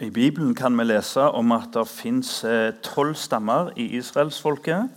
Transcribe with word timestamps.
I 0.00 0.08
Bibelen 0.10 0.54
kan 0.54 0.78
vi 0.78 0.84
lese 0.86 1.20
om 1.20 1.52
at 1.52 1.74
det 1.74 1.82
fins 1.84 2.38
tolv 2.80 3.18
stammer 3.20 3.68
i 3.76 3.84
israelsfolket. 3.98 4.88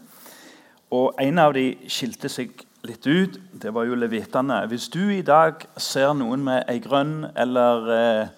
Og 0.96 1.18
en 1.20 1.42
av 1.44 1.52
de 1.58 1.74
skilte 1.92 2.30
seg 2.32 2.54
litt 2.88 3.04
ut. 3.04 3.36
Det 3.52 3.74
var 3.76 3.84
jo 3.84 3.98
levitene. 4.00 4.62
Hvis 4.72 4.88
du 4.94 5.02
i 5.12 5.20
dag 5.28 5.66
ser 5.76 6.14
noen 6.16 6.46
med 6.46 6.64
ei 6.72 6.80
grønn 6.84 7.26
eller 7.36 7.92
eh, 7.98 8.32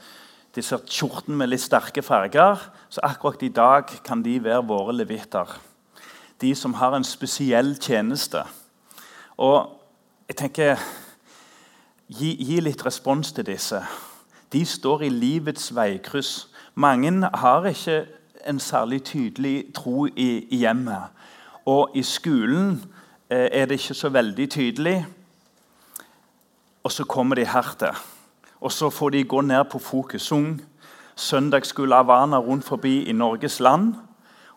disse 0.57 0.79
kjorten 0.89 1.37
med 1.37 1.51
litt 1.51 1.61
sterke 1.61 2.01
farger, 2.01 2.57
så 2.89 3.05
akkurat 3.05 3.45
i 3.45 3.51
dag 3.53 3.93
kan 4.01 4.25
de 4.25 4.39
være 4.41 4.65
våre 4.65 4.97
leviter. 4.97 5.53
De 6.41 6.55
som 6.57 6.73
har 6.81 6.97
en 6.97 7.05
spesiell 7.05 7.75
tjeneste. 7.77 8.41
Og 9.37 9.69
jeg 10.31 10.41
tenker 10.41 10.81
Gi, 12.05 12.35
gi 12.37 12.59
litt 12.61 12.83
respons 12.85 13.31
til 13.33 13.45
disse. 13.47 13.79
De 14.53 14.59
står 14.65 15.07
i 15.07 15.09
livets 15.09 15.71
veikryss. 15.73 16.54
Mange 16.75 17.29
har 17.33 17.65
ikke 17.65 18.05
en 18.45 18.59
særlig 18.59 19.03
tydelig 19.03 19.73
tro 19.75 20.05
i, 20.05 20.47
hjemmet. 20.51 21.03
Og 21.65 21.89
i 21.95 22.03
skolen 22.03 22.83
eh, 23.29 23.47
er 23.51 23.65
det 23.65 23.79
ikke 23.79 23.93
så 23.93 24.09
veldig 24.09 24.49
tydelig. 24.49 25.05
Og 26.83 26.91
så 26.91 27.03
kommer 27.03 27.35
de 27.35 27.45
her 27.45 27.75
til. 27.79 27.95
Og 28.61 28.71
så 28.71 28.89
får 28.89 29.09
de 29.09 29.23
gå 29.23 29.41
ned 29.41 29.63
på 29.71 29.79
Fokusung, 29.79 30.61
søndagsskole 31.15 31.95
Havana 31.95 32.37
rundt 32.37 32.65
forbi 32.65 33.03
i 33.03 33.11
Norges 33.11 33.59
land. 33.59 33.93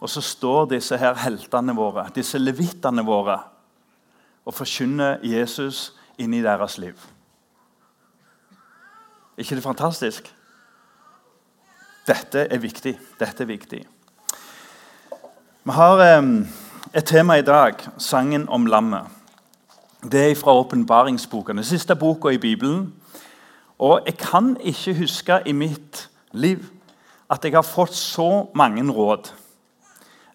Og 0.00 0.10
så 0.10 0.20
står 0.20 0.64
disse 0.64 0.96
her 0.96 1.14
heltene 1.14 1.74
våre, 1.76 2.08
disse 2.14 2.38
levittene 2.38 3.04
våre, 3.04 3.38
og 4.44 4.54
forkynner 4.54 5.18
Jesus 5.22 5.94
inn 6.18 6.34
i 6.34 6.42
deres 6.42 6.78
liv. 6.78 6.94
Er 9.36 9.42
ikke 9.42 9.54
det 9.54 9.62
fantastisk? 9.62 10.34
Dette 12.08 12.46
er 12.48 12.58
viktig. 12.58 12.94
Dette 13.20 13.44
er 13.44 13.48
viktig. 13.50 13.82
Vi 15.68 15.74
har 15.76 16.00
eh, 16.00 16.28
et 16.96 17.04
tema 17.04 17.36
i 17.36 17.44
dag, 17.44 17.76
sangen 18.00 18.46
om 18.48 18.64
lammet. 18.66 19.04
Det 20.00 20.30
er 20.30 20.38
fra 20.38 20.54
åpenbaringsboka, 20.56 21.52
den 21.52 21.66
siste 21.66 21.96
boka 21.96 22.32
i 22.32 22.38
Bibelen. 22.38 22.94
Og 23.78 24.00
jeg 24.06 24.16
kan 24.16 24.56
ikke 24.60 24.94
huske 25.02 25.40
i 25.46 25.52
mitt 25.52 26.08
liv 26.32 26.64
at 27.30 27.44
jeg 27.44 27.52
har 27.52 27.66
fått 27.66 27.94
så 27.94 28.48
mange 28.54 28.82
råd. 28.92 29.28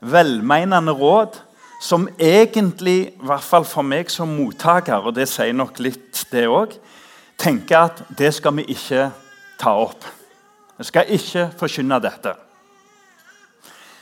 Velmenende 0.01 0.93
råd 0.93 1.41
som 1.81 2.07
egentlig, 2.19 3.07
i 3.07 3.25
hvert 3.25 3.43
fall 3.43 3.65
for 3.65 3.81
meg 3.81 4.11
som 4.13 4.29
mottaker, 4.37 5.01
og 5.01 5.15
det 5.15 5.25
sier 5.31 5.55
nok 5.57 5.81
litt 5.81 6.27
det 6.31 6.45
òg, 6.47 6.77
tenker 7.39 7.89
at 7.89 8.03
det 8.17 8.29
skal 8.37 8.61
vi 8.61 8.69
ikke 8.75 9.09
ta 9.59 9.73
opp. 9.81 10.05
Vi 10.83 10.87
skal 10.89 11.11
ikke 11.15 11.45
forkynne 11.55 11.95
dette. 12.03 12.33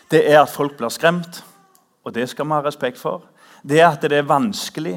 Det 0.09 0.23
er 0.25 0.39
at 0.39 0.49
folk 0.49 0.79
blir 0.79 0.89
skremt, 0.89 1.43
og 2.01 2.13
det 2.15 2.23
skal 2.31 2.47
vi 2.47 2.55
ha 2.55 2.63
respekt 2.65 2.97
for. 2.97 3.27
Det 3.61 3.77
er 3.77 3.91
at 3.91 4.01
det 4.01 4.17
er 4.17 4.25
vanskelig. 4.25 4.95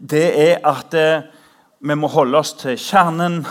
Det 0.00 0.22
er 0.24 0.62
at 0.64 0.96
eh, 0.96 1.26
vi 1.84 1.96
må 2.00 2.08
holde 2.08 2.40
oss 2.40 2.54
til 2.62 2.78
kjernen, 2.80 3.42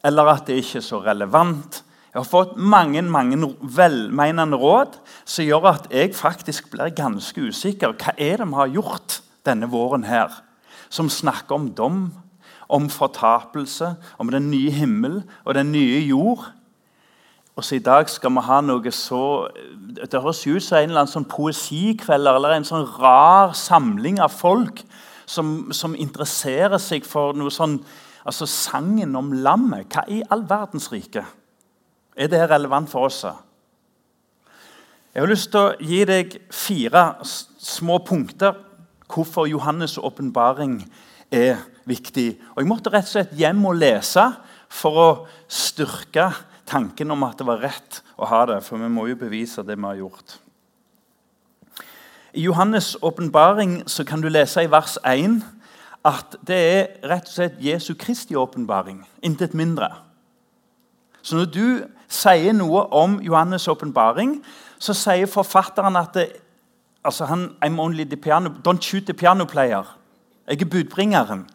eller 0.00 0.30
at 0.32 0.48
det 0.48 0.56
ikke 0.62 0.80
er 0.80 0.86
så 0.86 1.02
relevant. 1.04 1.82
Jeg 2.14 2.22
har 2.22 2.30
fått 2.30 2.56
mange 2.56 3.02
mange 3.04 3.36
velmenende 3.60 4.56
råd 4.56 4.96
som 5.28 5.44
gjør 5.44 5.68
at 5.74 5.90
jeg 5.92 6.16
faktisk 6.16 6.70
blir 6.72 6.96
ganske 6.96 7.44
usikker. 7.44 7.92
Hva 7.92 8.16
er 8.16 8.40
det 8.40 8.48
vi 8.48 8.56
har 8.62 8.72
gjort 8.72 9.20
denne 9.44 9.68
våren 9.68 10.08
her, 10.08 10.32
som 10.88 11.12
snakker 11.12 11.60
om 11.60 11.68
dom, 11.76 12.00
om 12.68 12.88
fortapelse, 12.92 13.94
om 14.18 14.30
den 14.30 14.50
nye 14.50 14.70
himmel 14.70 15.22
og 15.44 15.54
den 15.54 15.72
nye 15.72 16.00
jord. 16.06 16.44
Og 17.56 17.64
så 17.64 17.74
I 17.74 17.82
dag 17.82 18.08
skal 18.10 18.30
vi 18.30 18.44
ha 18.46 18.60
noe 18.62 18.90
så 18.94 19.48
Det 19.80 20.20
høres 20.20 20.46
ut 20.46 20.62
som 20.62 20.76
en 20.78 20.90
eller 20.90 21.00
annen 21.02 21.10
sånn 21.10 21.26
poesikveld 21.26 22.30
eller 22.30 22.54
en 22.54 22.68
sånn 22.68 22.86
rar 23.00 23.56
samling 23.58 24.20
av 24.22 24.30
folk 24.30 24.84
som, 25.26 25.72
som 25.74 25.96
interesserer 25.98 26.78
seg 26.78 27.06
for 27.06 27.34
noe 27.34 27.50
sånn 27.50 27.80
Altså 28.28 28.44
sangen 28.44 29.16
om 29.16 29.30
lammet. 29.32 29.88
Hva 29.88 30.02
i 30.12 30.18
all 30.28 30.42
verdens 30.44 30.90
rike 30.92 31.22
er 32.18 32.28
det 32.28 32.42
relevant 32.50 32.90
for 32.90 33.06
oss? 33.08 33.22
Jeg 35.14 35.22
har 35.22 35.30
lyst 35.30 35.48
til 35.54 35.60
å 35.62 35.76
gi 35.80 36.02
deg 36.04 36.34
fire 36.52 37.04
små 37.24 37.96
punkter 38.04 38.58
hvorfor 39.08 39.48
Johannes' 39.48 39.96
åpenbaring 39.98 40.82
er 41.32 41.62
viktig. 41.88 42.28
Og 42.54 42.62
Jeg 42.62 42.68
måtte 42.70 42.92
rett 42.92 43.08
og 43.08 43.14
slett 43.14 43.34
hjem 43.38 43.64
og 43.68 43.78
lese 43.80 44.24
for 44.68 45.00
å 45.00 45.08
styrke 45.48 46.30
tanken 46.68 47.10
om 47.10 47.24
at 47.26 47.38
det 47.40 47.48
var 47.48 47.62
rett 47.64 48.02
å 48.20 48.28
ha 48.28 48.44
det. 48.50 48.60
For 48.66 48.80
vi 48.80 48.90
må 48.92 49.08
jo 49.08 49.18
bevise 49.20 49.64
det 49.64 49.78
vi 49.78 49.88
har 49.88 50.02
gjort. 50.02 50.38
I 52.36 52.44
Johannes' 52.44 52.96
åpenbaring 53.02 53.80
kan 54.06 54.20
du 54.20 54.28
lese 54.28 54.62
i 54.62 54.70
vers 54.70 54.98
1 55.02 55.40
at 56.06 56.36
det 56.46 56.58
er 56.58 57.08
rett 57.08 57.26
og 57.26 57.34
slett 57.34 57.56
Jesu 57.60 57.94
Kristi 57.98 58.36
åpenbaring. 58.36 59.00
Intet 59.24 59.54
mindre. 59.54 59.90
Så 61.22 61.36
når 61.36 61.48
du 61.52 61.66
sier 62.08 62.54
noe 62.56 62.84
om 62.94 63.18
Johannes' 63.24 63.68
åpenbaring, 63.68 64.38
så 64.78 64.94
sier 64.94 65.26
forfatteren 65.26 65.96
at 65.98 66.14
det, 66.14 66.28
altså 67.04 67.26
han, 67.28 67.50
I'm 67.64 67.80
only 67.80 68.04
the 68.04 68.16
piano, 68.16 68.52
Don't 68.64 68.82
shoot 68.82 69.06
the 69.06 69.14
piano 69.14 69.44
player. 69.44 69.84
Jeg 70.48 70.62
er 70.62 70.70
budbringeren. 70.70 71.46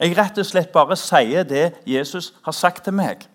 Jeg 0.00 0.16
rett 0.18 0.38
og 0.38 0.46
slett 0.46 0.72
bare 0.72 0.96
sier 0.98 1.44
det 1.46 1.72
Jesus 1.86 2.32
har 2.42 2.56
sagt 2.56 2.84
til 2.84 2.96
meg. 2.96 3.26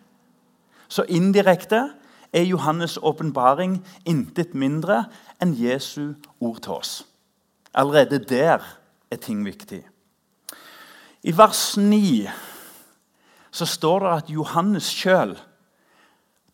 Så 0.88 1.04
indirekte 1.08 1.90
er 2.34 2.48
Johannes' 2.48 3.00
åpenbaring 3.02 3.80
intet 4.06 4.56
mindre 4.56 5.06
enn 5.42 5.56
Jesu 5.56 6.16
ord 6.40 6.62
til 6.64 6.80
oss. 6.80 6.94
Allerede 7.74 8.20
der 8.20 8.64
er 9.12 9.22
ting 9.22 9.46
viktig. 9.46 9.84
I 11.24 11.38
vers 11.38 11.78
9 11.78 12.28
så 13.52 13.66
står 13.66 14.00
det 14.00 14.14
at 14.18 14.30
Johannes 14.30 14.90
sjøl 14.92 15.38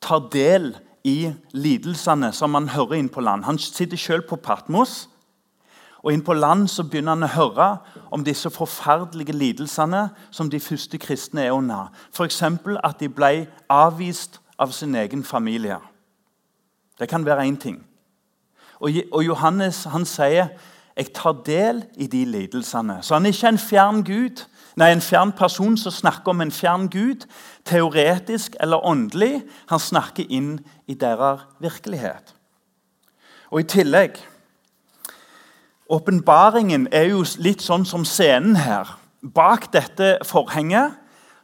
tar 0.02 0.30
del 0.34 0.74
i 1.04 1.34
lidelsene 1.52 2.32
som 2.36 2.56
han 2.56 2.70
hører 2.74 3.00
inn 3.00 3.10
på 3.12 3.22
land. 3.22 3.44
Han 3.44 3.60
sitter 3.60 4.00
sjøl 4.00 4.24
på 4.28 4.40
Patmos 4.40 5.10
og 6.04 6.12
inn 6.12 6.24
på 6.24 6.36
land 6.36 6.68
så 6.68 6.84
begynner 6.84 7.16
han 7.16 7.24
å 7.24 7.32
høre 7.32 7.68
om 8.12 8.26
disse 8.28 8.50
forferdelige 8.52 9.36
lidelsene 9.36 10.10
som 10.36 10.50
de 10.52 10.60
første 10.60 11.00
kristne 11.00 11.46
er 11.46 11.56
under. 11.56 11.94
F.eks. 12.12 12.42
at 12.44 13.00
de 13.00 13.10
ble 13.10 13.48
avvist 13.72 14.42
av 14.60 14.76
sin 14.76 14.96
egen 14.96 15.24
familie. 15.24 15.80
Det 17.00 17.08
kan 17.10 17.26
være 17.26 17.48
én 17.48 17.58
ting. 17.58 17.80
Og 18.84 19.24
Johannes 19.24 19.84
han 19.84 20.06
sier 20.06 20.52
jeg 20.94 21.14
tar 21.16 21.40
del 21.46 21.86
i 21.98 22.06
de 22.08 22.26
lidelsene. 22.26 23.00
Så 23.02 23.16
han 23.16 23.26
er 23.26 23.34
ikke 23.34 23.48
en 23.48 23.58
fjern 23.58 24.04
gud, 24.06 24.44
nei, 24.78 24.92
en 24.92 25.02
fjern 25.02 25.32
person 25.32 25.78
som 25.78 25.92
snakker 25.92 26.36
om 26.36 26.44
en 26.44 26.52
fjern 26.54 26.86
gud, 26.92 27.26
teoretisk 27.66 28.56
eller 28.60 28.86
åndelig. 28.86 29.42
Han 29.72 29.80
snakker 29.80 30.28
inn 30.30 30.60
i 30.86 30.94
deres 30.94 31.48
virkelighet. 31.64 32.36
Og 33.50 33.64
I 33.64 33.70
tillegg 33.70 34.22
Åpenbaringen 35.94 36.88
er 36.92 37.12
jo 37.12 37.22
litt 37.44 37.62
sånn 37.62 37.84
som 37.86 38.06
scenen 38.08 38.56
her. 38.58 38.96
Bak 39.22 39.68
dette 39.76 40.16
forhenget 40.26 40.96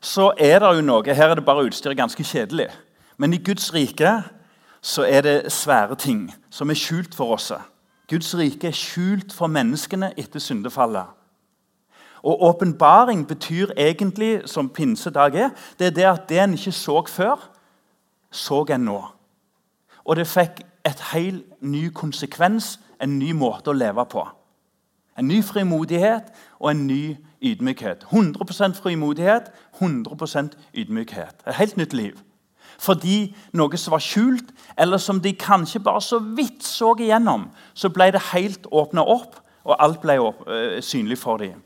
så 0.01 0.31
er 0.39 0.63
det 0.63 0.71
jo 0.79 0.85
noe. 0.87 1.05
Her 1.05 1.33
er 1.33 1.37
det 1.37 1.45
bare 1.45 1.67
utstyr 1.67 1.93
ganske 1.93 2.23
kjedelig. 2.25 2.69
Men 3.19 3.35
i 3.35 3.41
Guds 3.43 3.67
rike 3.75 4.21
så 4.81 5.05
er 5.05 5.25
det 5.27 5.51
svære 5.53 5.99
ting 5.99 6.29
som 6.49 6.71
er 6.71 6.79
skjult 6.79 7.13
for 7.15 7.35
oss. 7.35 7.51
Guds 8.09 8.31
rike 8.39 8.71
er 8.71 8.77
skjult 8.77 9.35
for 9.35 9.51
menneskene 9.51 10.13
etter 10.17 10.41
syndefallet. 10.41 11.05
Og 12.23 12.41
Åpenbaring 12.49 13.27
betyr 13.27 13.75
egentlig, 13.77 14.41
som 14.49 14.69
pinsedag 14.69 15.35
er, 15.35 15.53
det 15.79 15.87
er 15.87 15.95
det 15.95 16.07
at 16.09 16.25
det 16.29 16.41
en 16.41 16.57
ikke 16.57 16.73
så 16.75 17.03
før, 17.07 17.37
så 18.31 18.66
en 18.73 18.87
nå. 18.87 18.99
Og 20.03 20.16
det 20.16 20.28
fikk 20.28 20.63
et 20.85 20.99
helt 21.13 21.45
ny 21.61 21.90
konsekvens, 21.93 22.79
en 22.99 23.19
ny 23.19 23.31
måte 23.31 23.72
å 23.72 23.78
leve 23.78 24.03
på. 24.09 24.25
En 25.19 25.27
ny 25.27 25.41
frimodighet 25.43 26.31
og 26.59 26.71
en 26.71 26.87
ny 26.87 27.17
ydmykhet. 27.41 28.05
100% 28.13 28.81
frimodighet, 28.81 29.51
100% 29.81 30.57
ydmykhet. 30.73 31.35
Et 31.47 31.55
helt 31.55 31.77
nytt 31.77 31.93
liv. 31.93 32.17
Fordi 32.79 33.35
noe 33.53 33.77
som 33.77 33.91
var 33.91 34.03
skjult, 34.03 34.53
eller 34.77 34.97
som 34.97 35.19
de 35.21 35.33
kanskje 35.35 35.81
bare 35.83 36.01
så 36.01 36.19
vidt 36.19 36.63
så 36.63 36.93
igjennom, 36.99 37.49
så 37.73 37.89
ble 37.89 38.11
det 38.16 38.21
helt 38.31 38.67
åpna 38.71 39.03
opp, 39.03 39.35
og 39.67 39.75
alt 39.79 39.99
ble 40.01 40.19
opp, 40.23 40.47
øh, 40.47 40.81
synlig 40.81 41.17
for 41.17 41.37
dem. 41.37 41.59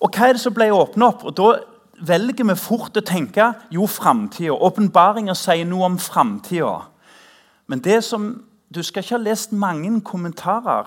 Og 0.00 0.10
hva 0.12 0.28
er 0.28 0.36
det 0.36 0.40
som 0.40 0.54
ble 0.54 0.68
åpna 0.72 1.08
opp? 1.08 1.24
Og 1.24 1.36
Da 1.36 1.52
velger 2.00 2.44
vi 2.44 2.54
fort 2.54 2.96
å 2.96 3.00
tenke 3.00 3.54
jo, 3.70 3.86
framtida. 3.86 4.52
Åpenbaringa 4.52 5.34
sier 5.34 5.64
noe 5.66 5.84
om 5.84 5.98
framtida. 5.98 6.86
Men 7.66 7.80
det 7.80 8.04
som, 8.04 8.44
du 8.74 8.82
skal 8.82 9.02
ikke 9.02 9.16
ha 9.16 9.22
lest 9.22 9.52
mange 9.52 10.00
kommentarer 10.00 10.86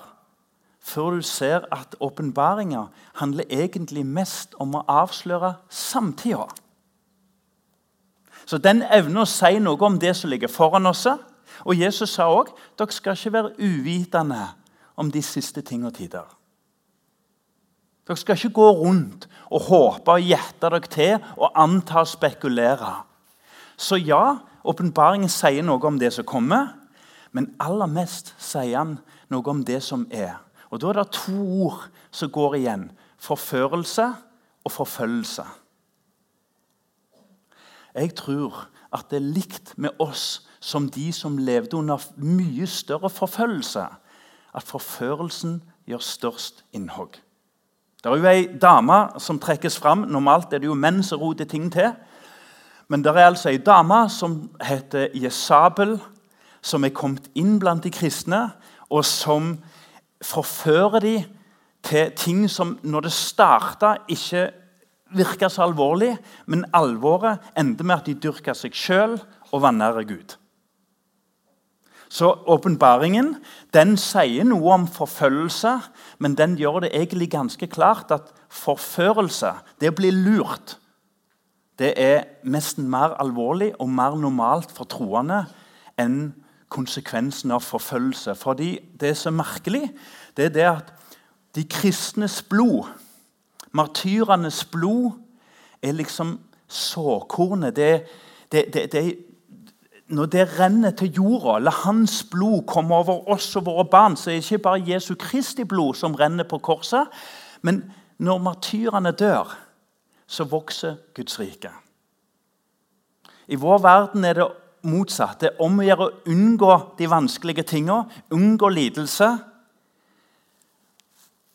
før 0.82 1.16
du 1.16 1.22
ser 1.22 1.66
at 1.72 1.94
åpenbaringa 2.00 2.86
handler 3.20 3.44
egentlig 3.50 4.02
mest 4.06 4.56
om 4.60 4.74
å 4.74 4.84
avsløre 4.90 5.54
samtida. 5.70 6.48
Så 8.44 8.58
den 8.58 8.82
evner 8.82 9.22
å 9.22 9.30
si 9.30 9.58
noe 9.62 9.78
om 9.86 10.00
det 10.02 10.16
som 10.18 10.30
ligger 10.32 10.50
foran 10.50 10.90
oss. 10.90 11.06
Og 11.62 11.78
Jesus 11.78 12.16
sa 12.16 12.26
òg 12.32 12.50
dere 12.78 12.94
skal 12.94 13.14
ikke 13.14 13.34
være 13.36 13.54
uvitende 13.62 14.48
om 14.98 15.10
de 15.12 15.22
siste 15.22 15.62
ting 15.62 15.86
og 15.86 15.94
tider. 15.94 16.26
Dere 18.02 18.18
skal 18.18 18.36
ikke 18.36 18.56
gå 18.58 18.68
rundt 18.82 19.28
og 19.46 19.68
håpe 19.68 20.16
og 20.18 20.26
gjette 20.26 20.66
dere 20.66 20.90
til 20.90 21.14
og 21.38 21.52
anta 21.54 22.02
og 22.02 22.10
spekulere. 22.10 22.96
Så 23.78 24.00
ja, 24.02 24.42
åpenbaringen 24.66 25.30
sier 25.30 25.62
noe 25.62 25.82
om 25.86 25.98
det 26.02 26.12
som 26.14 26.26
kommer, 26.26 26.74
men 27.32 27.52
aller 27.62 27.88
mest 27.88 28.34
sier 28.42 28.80
han 28.80 28.96
noe 29.32 29.46
om 29.48 29.62
det 29.64 29.80
som 29.86 30.04
er. 30.10 30.42
Og 30.72 30.80
Da 30.80 30.88
er 30.88 30.92
det 30.92 31.12
to 31.12 31.36
ord 31.62 31.88
som 32.10 32.30
går 32.32 32.54
igjen. 32.54 32.90
Forførelse 33.18 34.06
og 34.64 34.72
forfølgelse. 34.72 35.44
Jeg 37.94 38.14
tror 38.16 38.68
at 38.92 39.10
det 39.10 39.16
er 39.16 39.32
likt 39.34 39.74
med 39.76 39.90
oss 40.00 40.48
som 40.60 40.88
de 40.90 41.12
som 41.12 41.36
levde 41.38 41.76
under 41.76 42.00
mye 42.16 42.66
større 42.66 43.10
forfølgelse. 43.10 43.84
At 44.54 44.62
forførelsen 44.62 45.62
gjør 45.86 45.98
størst 45.98 46.64
innhogg. 46.72 47.20
Det 48.02 48.10
er 48.10 48.16
jo 48.16 48.26
ei 48.26 48.46
dame 48.58 49.20
som 49.20 49.38
trekkes 49.38 49.78
fram. 49.78 50.06
Normalt 50.08 50.52
er 50.52 50.58
det 50.58 50.66
jo 50.66 50.74
menn 50.74 51.02
som 51.02 51.20
roter 51.20 51.44
ting 51.44 51.68
til. 51.72 51.92
Men 52.88 53.04
det 53.04 53.12
er 53.12 53.28
altså 53.28 53.52
ei 53.52 53.60
dame 53.60 54.08
som 54.10 54.50
heter 54.60 55.12
Jesabel, 55.14 56.00
som 56.62 56.84
er 56.84 56.96
kommet 56.96 57.28
inn 57.34 57.58
blant 57.60 57.84
de 57.84 57.90
kristne, 57.90 58.50
og 58.90 59.04
som 59.04 59.58
forfører 60.22 61.00
dem 61.04 61.30
til 61.82 62.12
ting 62.16 62.44
som 62.50 62.76
når 62.82 63.08
det 63.08 63.14
starta, 63.14 63.96
ikke 64.08 64.50
virka 65.12 65.48
så 65.50 65.66
alvorlig, 65.66 66.14
men 66.46 66.64
alvoret 66.74 67.42
endte 67.58 67.84
med 67.84 68.00
at 68.00 68.06
de 68.08 68.14
dyrka 68.14 68.54
seg 68.56 68.76
sjøl 68.76 69.18
og 69.52 69.62
var 69.62 70.02
Gud. 70.08 70.36
Så 72.12 72.28
åpenbaringen 72.28 73.38
den 73.72 73.96
sier 73.96 74.44
noe 74.44 74.74
om 74.74 74.86
forfølgelse, 74.86 75.78
men 76.20 76.34
den 76.36 76.58
gjør 76.60 76.84
det 76.84 76.92
egentlig 76.92 77.30
ganske 77.32 77.66
klart 77.66 78.12
at 78.12 78.32
forførelse, 78.52 79.54
det 79.80 79.92
å 79.92 79.96
bli 79.96 80.10
lurt, 80.12 80.76
det 81.80 81.94
er 81.96 82.26
nesten 82.44 82.84
mer 82.92 83.16
alvorlig 83.20 83.72
og 83.80 83.88
mer 83.88 84.18
normalt 84.20 84.70
for 84.76 84.84
troende 84.84 85.46
enn 85.98 86.34
konsekvensen 86.72 87.52
av 87.52 87.64
forfølgelse. 87.66 88.34
Fordi 88.38 88.76
det 89.00 89.12
er 89.14 89.34
merkelig, 89.34 89.90
det 90.36 90.48
er 90.48 90.54
det 90.56 90.68
at 90.70 90.92
de 91.54 91.64
kristnes 91.68 92.40
blod, 92.42 92.88
martyrenes 93.72 94.64
blod, 94.64 95.12
er 95.82 95.92
liksom 95.92 96.38
såkornet. 96.68 97.76
Det, 97.76 98.06
det, 98.52 98.64
det, 98.74 98.92
det, 98.92 99.02
når 100.12 100.26
det 100.26 100.46
renner 100.58 100.90
til 100.96 101.12
jorda, 101.12 101.58
la 101.58 101.72
hans 101.84 102.22
blod 102.30 102.62
komme 102.68 102.94
over 102.94 103.28
oss 103.32 103.50
og 103.56 103.66
våre 103.66 103.84
barn, 103.84 104.16
så 104.16 104.30
er 104.30 104.40
det 104.40 104.44
ikke 104.44 104.64
bare 104.68 104.84
Jesu 104.86 105.14
Kristi 105.14 105.64
blod 105.64 105.94
som 105.98 106.14
renner 106.14 106.48
på 106.48 106.58
korset. 106.58 107.08
Men 107.62 107.84
når 108.18 108.38
martyrene 108.38 109.12
dør, 109.12 109.56
så 110.26 110.44
vokser 110.44 110.96
Guds 111.14 111.40
rike. 111.40 111.70
I 113.48 113.56
vår 113.60 113.82
verden 113.82 114.24
er 114.24 114.38
det 114.38 114.46
motsatt. 114.82 115.40
Det 115.40 115.50
er 115.52 115.62
om 115.62 115.78
å 115.78 115.86
gjøre 115.86 116.06
å 116.06 116.14
unngå 116.32 116.74
de 116.98 117.08
vanskelige 117.10 117.64
tingene, 117.74 118.08
unngå 118.34 118.68
lidelse, 118.68 119.30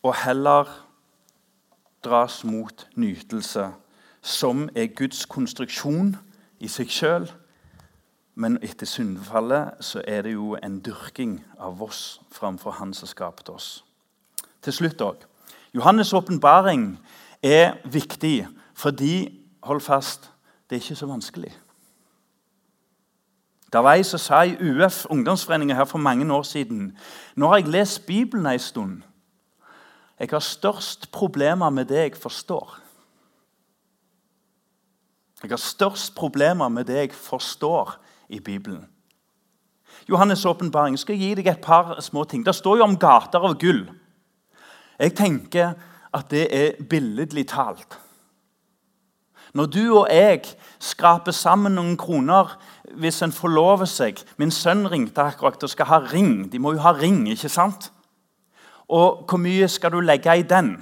og 0.02 0.14
heller 0.14 0.68
dras 2.04 2.44
mot 2.44 2.86
nytelse, 2.94 3.68
som 4.22 4.68
er 4.74 4.92
Guds 4.94 5.26
konstruksjon 5.26 6.14
i 6.60 6.70
seg 6.70 6.90
sjøl. 6.92 7.28
Men 8.38 8.58
etter 8.62 8.86
syndefallet 8.86 9.82
så 9.82 10.02
er 10.06 10.22
det 10.22 10.36
jo 10.36 10.54
en 10.62 10.78
dyrking 10.84 11.40
av 11.58 11.82
oss 11.82 12.20
framfor 12.30 12.78
Han 12.78 12.94
som 12.94 13.10
skapte 13.10 13.50
oss. 13.50 13.84
Til 14.62 14.72
slutt 14.72 15.02
òg. 15.02 15.24
Johannes' 15.74 16.14
åpenbaring 16.14 16.98
er 17.42 17.76
viktig 17.84 18.46
fordi 18.74 19.34
Hold 19.62 19.82
fast 19.82 20.30
det 20.70 20.76
er 20.76 20.80
ikke 20.80 20.96
så 20.96 21.06
vanskelig. 21.10 21.50
Det 23.72 23.82
var 23.84 23.94
ei 23.94 24.02
som 24.02 24.18
sa 24.18 24.42
i 24.42 24.56
UF, 24.56 25.06
ungdomsforeningen 25.10 25.76
her 25.76 25.84
for 25.84 25.98
mange 25.98 26.34
år 26.34 26.42
siden 26.42 26.98
Nå 27.36 27.48
har 27.48 27.56
jeg 27.56 27.68
lest 27.68 28.06
Bibelen 28.06 28.46
en 28.46 28.58
stund. 28.58 29.02
Jeg 30.18 30.28
har 30.32 30.40
størst 30.40 31.10
problemer 31.12 31.70
med 31.70 31.84
det 31.84 31.96
jeg 31.96 32.16
forstår. 32.16 32.78
Jeg 35.42 35.50
har 35.50 35.56
størst 35.56 36.14
problemer 36.14 36.68
med 36.68 36.84
det 36.84 36.96
jeg 36.96 37.12
forstår 37.12 37.94
i 38.28 38.40
Bibelen. 38.40 38.88
Johannes' 40.10 40.46
åpenbaring 40.48 40.98
skal 40.98 41.16
gi 41.16 41.34
deg 41.34 41.46
et 41.46 41.60
par 41.60 42.00
små 42.00 42.24
ting. 42.24 42.46
Det 42.46 42.54
står 42.54 42.76
jo 42.76 42.82
om 42.82 42.96
gater 42.98 43.44
av 43.44 43.58
gull. 43.60 43.84
Jeg 44.98 45.14
tenker 45.14 45.74
at 46.14 46.30
det 46.30 46.46
er 46.50 46.84
billedlig 46.90 47.48
talt. 47.48 47.98
Når 49.54 49.66
du 49.66 49.84
og 49.98 50.08
jeg 50.12 50.42
skraper 50.78 51.32
sammen 51.32 51.76
noen 51.78 51.96
kroner 51.96 52.56
hvis 52.96 53.22
en 53.22 53.32
forlover 53.34 53.88
seg 53.88 54.20
Min 54.40 54.52
sønn 54.54 54.86
ringte 54.88 55.22
akkurat 55.22 55.62
og 55.62 55.70
skal 55.70 55.88
ha 55.90 55.98
ring. 56.08 56.48
De 56.52 56.58
må 56.58 56.72
jo 56.76 56.84
ha 56.84 56.92
ring, 56.96 57.26
ikke 57.28 57.50
sant? 57.52 57.90
Og 58.88 59.24
hvor 59.28 59.40
mye 59.42 59.68
skal 59.68 59.92
du 59.92 60.00
legge 60.00 60.32
i 60.38 60.46
den? 60.46 60.78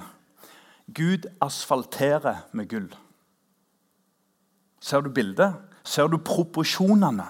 Gud 0.87 1.27
asfalterer 1.43 2.45
med 2.55 2.69
gull. 2.71 2.87
Ser 4.79 5.03
du 5.03 5.09
bildet? 5.11 5.57
Ser 5.83 6.07
du 6.07 6.17
proporsjonene? 6.17 7.25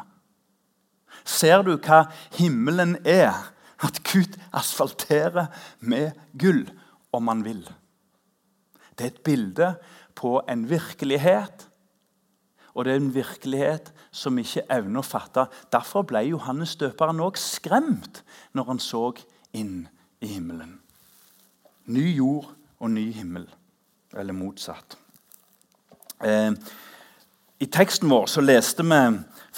Ser 1.26 1.64
du 1.66 1.74
hva 1.78 2.06
himmelen 2.38 2.98
er? 3.06 3.34
At 3.82 4.00
Gud 4.06 4.38
asfalterer 4.58 5.52
med 5.80 6.12
gull, 6.38 6.64
om 7.14 7.28
han 7.30 7.44
vil. 7.46 7.62
Det 8.98 9.06
er 9.06 9.12
et 9.12 9.24
bilde 9.26 9.68
på 10.18 10.40
en 10.50 10.64
virkelighet, 10.70 11.68
og 12.74 12.86
det 12.86 12.94
er 12.94 13.02
en 13.02 13.14
virkelighet 13.14 13.92
som 14.12 14.38
ikke 14.40 14.66
evner 14.74 15.02
å 15.02 15.06
fatte. 15.06 15.48
Derfor 15.74 16.06
ble 16.08 16.24
Johannes 16.30 16.76
døperen 16.80 17.22
òg 17.24 17.40
skremt 17.42 18.24
når 18.58 18.72
han 18.72 18.82
så 18.84 19.12
inn 19.58 19.88
i 20.22 20.32
himmelen. 20.34 20.78
Ny 21.88 22.06
jord 22.18 22.50
og 22.80 22.92
ny 22.92 23.08
himmel, 23.16 23.48
eller 24.18 24.36
motsatt. 24.36 24.98
Eh, 26.24 26.52
I 27.60 27.66
teksten 27.74 28.10
vår 28.10 28.28
så 28.30 28.42
leste 28.42 28.84
vi 28.86 29.02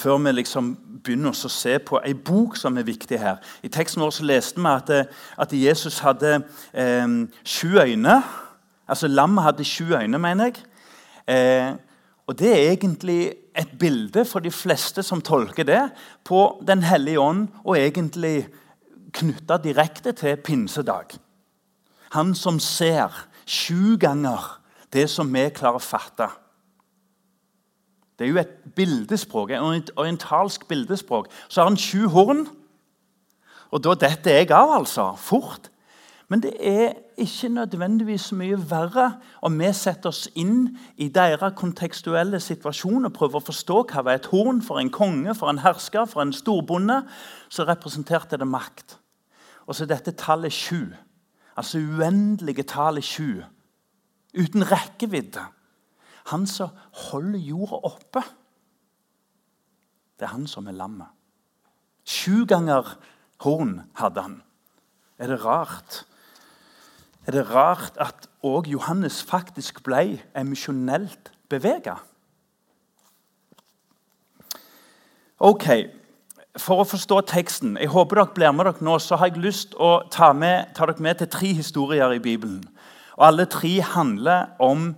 før 0.00 0.20
vi 0.24 0.32
liksom 0.32 0.70
begynner 1.04 1.32
å 1.32 1.50
se 1.52 1.76
på 1.84 2.00
ei 2.04 2.14
bok 2.14 2.56
som 2.56 2.78
er 2.78 2.86
viktig 2.88 3.18
her. 3.20 3.40
I 3.62 3.68
teksten 3.72 4.02
vår 4.02 4.14
så 4.16 4.24
leste 4.28 4.60
vi 4.60 4.70
at, 4.70 4.90
eh, 4.90 5.04
at 5.36 5.52
Jesus 5.52 5.98
hadde 6.04 6.42
eh, 6.72 7.06
sju 7.44 7.78
øyne. 7.80 8.22
Altså 8.88 9.08
Lammet 9.08 9.44
hadde 9.44 9.64
sju 9.64 9.92
øyne, 9.94 10.18
mener 10.18 10.50
jeg. 10.50 10.64
Eh, 11.26 11.74
og 12.30 12.38
Det 12.38 12.50
er 12.54 12.70
egentlig 12.70 13.32
et 13.58 13.70
bilde 13.78 14.22
for 14.24 14.38
de 14.38 14.52
fleste 14.54 15.02
som 15.02 15.22
tolker 15.22 15.66
det, 15.66 15.90
på 16.24 16.62
Den 16.66 16.82
hellige 16.82 17.20
ånd 17.20 17.48
og 17.64 17.78
egentlig 17.78 18.46
knytta 19.12 19.56
direkte 19.58 20.12
til 20.12 20.36
pinsedag. 20.36 21.18
Han 22.14 22.34
som 22.34 22.60
ser 22.60 23.26
sju 23.46 23.96
ganger 23.98 24.62
det 24.92 25.08
som 25.10 25.26
vi 25.34 25.48
klarer 25.50 25.80
å 25.80 25.82
fatte. 25.82 26.28
Det 28.18 28.26
er 28.26 28.30
jo 28.30 28.38
et 28.38 28.56
bildespråk, 28.76 29.50
et 29.50 29.90
orientalsk 29.96 30.68
bildespråk. 30.68 31.26
Så 31.48 31.60
har 31.60 31.70
han 31.70 31.78
sju 31.78 32.06
horn. 32.06 32.46
Og 33.70 33.82
da 33.82 33.94
detter 33.94 34.38
jeg 34.38 34.50
av, 34.50 34.70
altså. 34.78 35.16
Fort. 35.18 35.70
Men 36.30 36.42
det 36.44 36.52
er 36.62 36.92
ikke 37.18 37.48
nødvendigvis 37.50 38.28
mye 38.38 38.58
verre 38.70 39.16
om 39.42 39.56
vi 39.58 39.72
setter 39.74 40.12
oss 40.12 40.28
inn 40.38 40.76
i 40.94 41.08
deres 41.10 41.56
kontekstuelle 41.58 42.38
situasjon 42.38 43.08
og 43.08 43.14
prøver 43.16 43.40
å 43.40 43.46
forstå 43.48 43.78
hva 43.90 44.04
var 44.06 44.20
et 44.20 44.28
horn 44.30 44.60
for 44.62 44.78
en 44.78 44.92
konge, 44.94 45.34
for 45.34 45.50
en 45.50 45.58
hersker, 45.64 46.06
for 46.06 46.22
en 46.22 46.30
storbonde. 46.32 47.00
Så 47.50 47.66
representerte 47.66 48.38
det 48.38 48.46
makt. 48.46 48.94
Og 49.66 49.74
så 49.74 49.88
dette 49.90 50.14
tallet 50.14 50.54
sju. 50.54 50.92
Altså 51.58 51.82
uendelige 51.82 52.62
tallet 52.62 53.04
sju. 53.04 53.42
Uten 54.38 54.62
rekkevidde. 54.70 55.42
Han 56.30 56.46
som 56.46 56.70
holder 57.10 57.42
jorda 57.42 57.80
oppe. 57.90 58.22
Det 60.14 60.28
er 60.28 60.36
han 60.36 60.46
som 60.46 60.70
er 60.70 60.78
lammet. 60.78 61.10
Sju 62.06 62.46
ganger 62.46 62.94
horn 63.42 63.80
hadde 63.98 64.22
han. 64.28 64.38
Er 65.18 65.34
det 65.34 65.40
rart? 65.42 66.04
Er 67.26 67.36
det 67.36 67.48
rart 67.54 67.98
at 68.00 68.28
òg 68.42 68.68
Johannes 68.70 69.22
faktisk 69.22 69.82
ble 69.84 70.20
emisjonelt 70.36 71.32
bevega? 71.52 71.98
Ok, 75.40 75.66
For 76.58 76.82
å 76.82 76.84
forstå 76.84 77.20
teksten 77.30 77.76
jeg 77.78 77.92
håper 77.92 78.18
dere 78.18 78.34
blir 78.34 78.50
med 78.52 78.66
dere 78.66 78.82
nå, 78.84 78.96
så 78.98 79.14
har 79.20 79.30
jeg 79.30 79.38
lyst 79.38 79.76
å 79.78 80.00
ta, 80.10 80.32
med, 80.34 80.72
ta 80.74 80.88
dere 80.88 81.04
med 81.04 81.20
til 81.20 81.28
tre 81.30 81.52
historier 81.54 82.10
i 82.10 82.18
Bibelen. 82.18 82.64
Og 83.14 83.26
Alle 83.28 83.46
tre 83.46 83.70
handler 83.86 84.50
om 84.58 84.90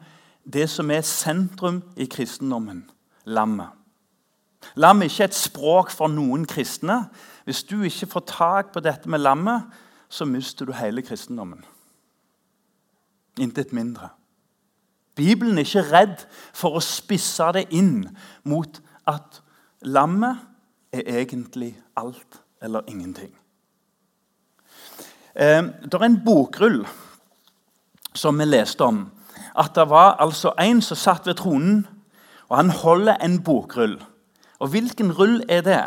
det 0.48 0.64
som 0.72 0.90
er 0.90 1.04
sentrum 1.04 1.82
i 2.00 2.08
kristendommen 2.08 2.86
lammet. 3.28 3.68
Lam 4.74 5.02
er 5.02 5.10
ikke 5.10 5.28
et 5.28 5.36
språk 5.36 5.92
for 5.92 6.08
noen 6.08 6.46
kristne. 6.48 7.02
Hvis 7.44 7.62
du 7.68 7.82
ikke 7.82 8.08
får 8.14 8.26
tak 8.30 8.72
på 8.72 8.80
dette 8.80 9.10
med 9.10 9.20
lammet, 9.20 9.68
så 10.08 10.24
mister 10.24 10.66
du 10.66 10.72
hele 10.72 11.02
kristendommen. 11.02 11.64
Intet 13.38 13.72
mindre. 13.72 14.08
Bibelen 15.14 15.58
er 15.58 15.66
ikke 15.66 15.84
redd 15.92 16.24
for 16.56 16.76
å 16.76 16.84
spisse 16.84 17.50
det 17.56 17.66
inn 17.76 18.06
mot 18.48 18.80
at 19.08 19.40
lammet 19.84 20.40
er 20.92 21.20
egentlig 21.20 21.74
alt 21.96 22.40
eller 22.62 22.84
ingenting. 22.88 23.32
Eh, 25.34 25.62
det 25.62 25.94
er 25.94 26.04
en 26.06 26.20
bokrull 26.24 26.82
som 28.14 28.38
vi 28.38 28.48
leste 28.48 28.84
om. 28.84 29.04
At 29.56 29.74
det 29.76 29.88
var 29.88 30.16
altså 30.20 30.54
en 30.60 30.80
som 30.82 30.96
satt 30.96 31.26
ved 31.26 31.40
tronen, 31.40 31.86
og 32.48 32.56
han 32.56 32.70
holder 32.70 33.20
en 33.24 33.40
bokrull. 33.44 33.98
Og 34.60 34.68
hvilken 34.68 35.12
rull 35.12 35.42
er 35.48 35.60
det? 35.60 35.84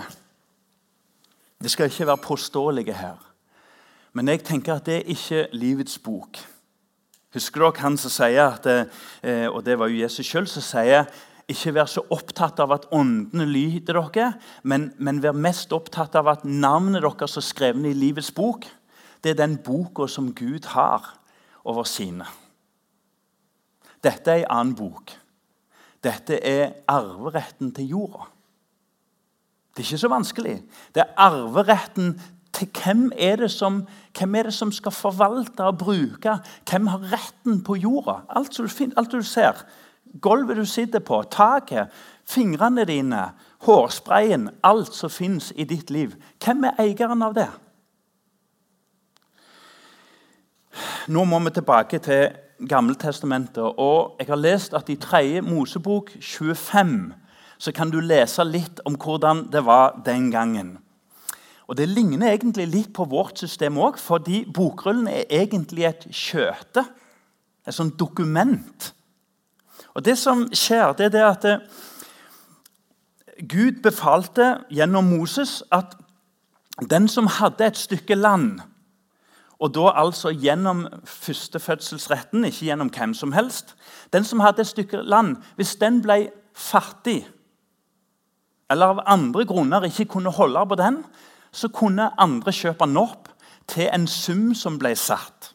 Det 1.62 1.72
skal 1.72 1.86
ikke 1.86 2.08
være 2.08 2.18
påståelige 2.18 2.94
her. 2.94 3.18
Men 4.14 4.28
jeg 4.28 4.44
tenker 4.44 4.76
at 4.76 4.86
det 4.86 4.96
er 4.96 5.14
ikke 5.14 5.48
livets 5.54 6.00
bok. 6.00 6.38
Husker 7.36 7.66
dere 7.66 7.84
han 7.84 7.98
som 8.00 8.14
sier, 8.14 8.56
at, 8.56 8.68
eh, 9.24 9.48
og 9.50 9.66
det 9.68 9.78
var 9.80 9.92
jo 9.92 10.00
Jesus 10.00 10.28
sjøl 10.28 10.48
som 10.48 10.64
sier 10.64 11.10
ikke 11.52 11.76
vær 11.76 11.90
så 11.90 12.02
opptatt 12.10 12.60
av 12.64 12.72
at 12.74 12.88
åndene 12.96 13.46
lyder 13.46 14.00
dere, 14.00 14.32
men, 14.64 14.90
men 14.98 15.22
vær 15.22 15.36
mest 15.38 15.74
opptatt 15.76 16.16
av 16.18 16.32
at 16.32 16.46
navnet 16.46 17.04
deres 17.06 17.38
er 17.38 17.46
skrevet 17.46 17.92
i 17.92 17.94
livets 17.94 18.32
bok. 18.34 18.66
Det 19.22 19.34
er 19.34 19.42
den 19.44 19.60
boka 19.62 20.08
som 20.10 20.32
Gud 20.34 20.66
har 20.74 21.12
over 21.66 21.86
sine. 21.90 22.26
Dette 24.06 24.32
er 24.32 24.46
en 24.46 24.56
annen 24.58 24.76
bok. 24.78 25.14
Dette 26.06 26.38
er 26.46 26.80
arveretten 26.90 27.72
til 27.74 27.94
jorda. 27.94 28.28
Det 29.74 29.82
er 29.84 29.88
ikke 29.90 30.04
så 30.06 30.12
vanskelig. 30.14 30.60
Det 30.96 31.02
er 31.04 31.16
arveretten 31.20 32.14
til 32.56 32.70
hvem 32.72 33.10
er, 33.18 33.36
det 33.44 33.52
som, 33.52 33.82
hvem 34.18 34.36
er 34.36 34.48
det 34.48 34.54
som 34.56 34.72
skal 34.72 34.94
forvalte 34.96 35.64
og 35.64 35.78
bruke? 35.82 36.38
Hvem 36.70 36.88
har 36.88 37.10
retten 37.12 37.60
på 37.64 37.76
jorda? 37.76 38.22
Alt 38.30 38.58
du, 38.58 38.68
alt 38.98 39.12
du 39.12 39.22
ser. 39.24 39.66
Gulvet 40.22 40.58
du 40.58 40.66
sitter 40.66 41.04
på, 41.04 41.24
taket, 41.32 41.92
fingrene 42.26 42.86
dine, 42.88 43.26
hårsprayen. 43.68 44.50
Alt 44.64 44.96
som 44.96 45.12
fins 45.12 45.52
i 45.56 45.68
ditt 45.68 45.92
liv. 45.92 46.16
Hvem 46.44 46.64
er 46.64 46.80
eieren 46.80 47.26
av 47.26 47.36
det? 47.36 47.50
Nå 51.08 51.24
må 51.28 51.40
vi 51.44 51.54
tilbake 51.56 52.00
til 52.04 52.32
Gammeltestamentet. 52.70 53.76
Jeg 54.20 54.28
har 54.28 54.40
lest 54.40 54.74
at 54.74 54.90
i 54.90 54.96
3. 54.96 55.42
Mosebok 55.44 56.16
25 56.22 57.14
så 57.58 57.72
kan 57.72 57.92
du 57.92 58.00
lese 58.04 58.44
litt 58.44 58.82
om 58.88 58.96
hvordan 59.00 59.46
det 59.52 59.64
var 59.66 60.02
den 60.06 60.32
gangen. 60.32 60.78
Og 61.68 61.78
Det 61.78 61.90
ligner 61.90 62.32
egentlig 62.32 62.68
litt 62.68 62.94
på 62.94 63.06
vårt 63.10 63.40
system 63.40 63.78
òg, 63.78 63.98
fordi 63.98 64.46
bokrullen 64.54 65.08
er 65.08 65.26
egentlig 65.30 65.86
et 65.86 66.08
skjøte. 66.12 66.86
Et 67.68 67.74
sånt 67.74 68.00
dokument. 68.00 68.94
Og 69.94 70.06
Det 70.06 70.18
som 70.18 70.46
skjer, 70.54 70.94
det 70.94 71.06
er 71.06 71.10
det 71.10 71.26
at 71.26 71.46
eh, 71.46 71.60
Gud 73.50 73.82
befalte 73.84 74.62
gjennom 74.70 75.10
Moses 75.10 75.64
at 75.72 75.98
den 76.90 77.08
som 77.08 77.28
hadde 77.28 77.66
et 77.66 77.78
stykke 77.78 78.16
land 78.16 78.62
og 79.60 79.72
da 79.76 79.92
altså 79.96 80.34
gjennom 80.36 80.86
førstefødselsretten, 81.08 82.44
ikke 82.46 82.66
gjennom 82.68 82.92
hvem 82.92 83.14
som 83.16 83.32
helst. 83.32 83.76
Den 84.14 84.24
som 84.28 84.44
hadde 84.44 84.62
et 84.62 84.68
stykke 84.68 85.02
land, 85.08 85.38
hvis 85.56 85.76
den 85.80 86.02
ble 86.04 86.30
fattig, 86.54 87.24
eller 88.70 88.96
av 88.96 89.04
andre 89.06 89.46
grunner 89.46 89.88
ikke 89.88 90.10
kunne 90.12 90.34
holde 90.34 90.66
på 90.68 90.76
den, 90.80 91.04
så 91.56 91.70
kunne 91.72 92.12
andre 92.20 92.52
kjøpe 92.52 92.84
den 92.84 93.00
opp 93.00 93.30
til 93.72 93.88
en 93.88 94.08
sum 94.12 94.50
som 94.58 94.80
ble 94.80 94.92
satt. 95.00 95.54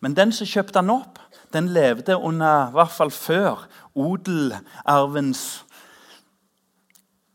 Men 0.00 0.16
den 0.16 0.32
som 0.32 0.48
kjøpte 0.48 0.80
den 0.80 0.92
opp, 0.92 1.20
den 1.52 1.68
levde 1.72 2.16
under, 2.16 2.68
i 2.68 2.74
hvert 2.74 2.92
fall 2.92 3.12
før, 3.14 3.66
odelarvens 3.94 5.64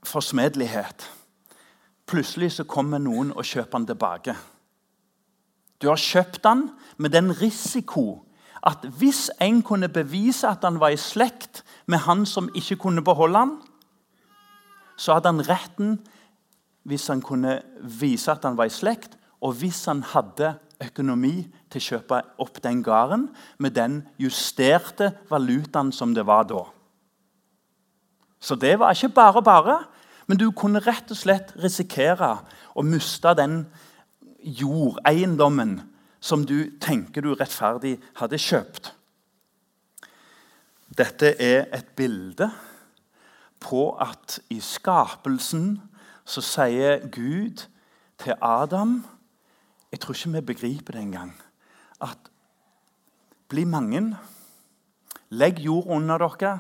forsmedelighet. 0.04 1.06
Plutselig 2.10 2.52
så 2.58 2.66
kommer 2.66 3.02
noen 3.02 3.32
og 3.32 3.46
kjøper 3.46 3.78
den 3.78 3.88
tilbake. 3.92 4.36
Du 5.80 5.88
har 5.88 6.02
kjøpt 6.02 6.44
den 6.44 6.66
med 6.98 7.14
den 7.16 7.32
risiko 7.42 8.26
at 8.66 8.84
hvis 9.00 9.30
en 9.42 9.62
kunne 9.64 9.88
bevise 9.88 10.48
at 10.50 10.66
han 10.68 10.82
var 10.82 10.92
i 10.92 11.00
slekt 11.00 11.64
med 11.88 12.04
han 12.04 12.26
som 12.28 12.50
ikke 12.56 12.76
kunne 12.76 13.04
beholde 13.06 13.40
han, 13.40 13.54
så 15.00 15.16
hadde 15.16 15.32
han 15.32 15.46
retten 15.48 15.94
hvis 16.90 17.08
han 17.12 17.22
kunne 17.22 17.60
vise 17.80 18.32
at 18.34 18.46
han 18.48 18.58
var 18.58 18.70
i 18.70 18.74
slekt, 18.74 19.16
og 19.40 19.54
hvis 19.62 19.84
han 19.88 20.02
hadde 20.04 20.56
økonomi 20.82 21.44
til 21.70 21.80
å 21.80 21.86
kjøpe 21.86 22.22
opp 22.42 22.60
den 22.64 22.82
gården 22.84 23.28
med 23.62 23.76
den 23.78 24.02
justerte 24.20 25.12
valutaen 25.30 25.94
som 25.96 26.16
det 26.16 26.26
var 26.28 26.48
da. 26.50 26.64
Så 28.40 28.56
det 28.56 28.78
var 28.80 28.96
ikke 28.96 29.14
bare 29.16 29.44
bare. 29.44 29.78
Men 30.30 30.38
du 30.38 30.52
kunne 30.54 30.82
rett 30.86 31.10
og 31.12 31.18
slett 31.18 31.52
risikere 31.58 32.36
å 32.78 32.86
miste 32.86 33.34
den 33.36 33.64
jordeiendommen 34.40 35.80
som 36.22 36.46
du 36.46 36.70
tenker 36.80 37.26
du 37.26 37.34
rettferdig 37.34 37.96
hadde 38.20 38.40
kjøpt. 38.40 38.92
Dette 40.96 41.34
er 41.42 41.68
et 41.76 41.90
bilde 41.98 42.50
på 43.60 43.90
at 44.00 44.40
i 44.54 44.60
skapelsen 44.64 45.80
så 46.30 46.44
sier 46.46 47.08
Gud 47.10 47.66
til 48.22 48.36
Adam 48.42 49.00
Jeg 49.92 50.00
tror 50.00 50.14
ikke 50.14 50.34
vi 50.36 50.42
begriper 50.42 50.94
det 50.94 51.02
engang. 51.02 51.34
At 52.02 52.30
bli 53.50 53.64
mange. 53.66 54.18
Legg 55.30 55.60
jord 55.60 55.88
under 55.90 56.18
dere. 56.22 56.60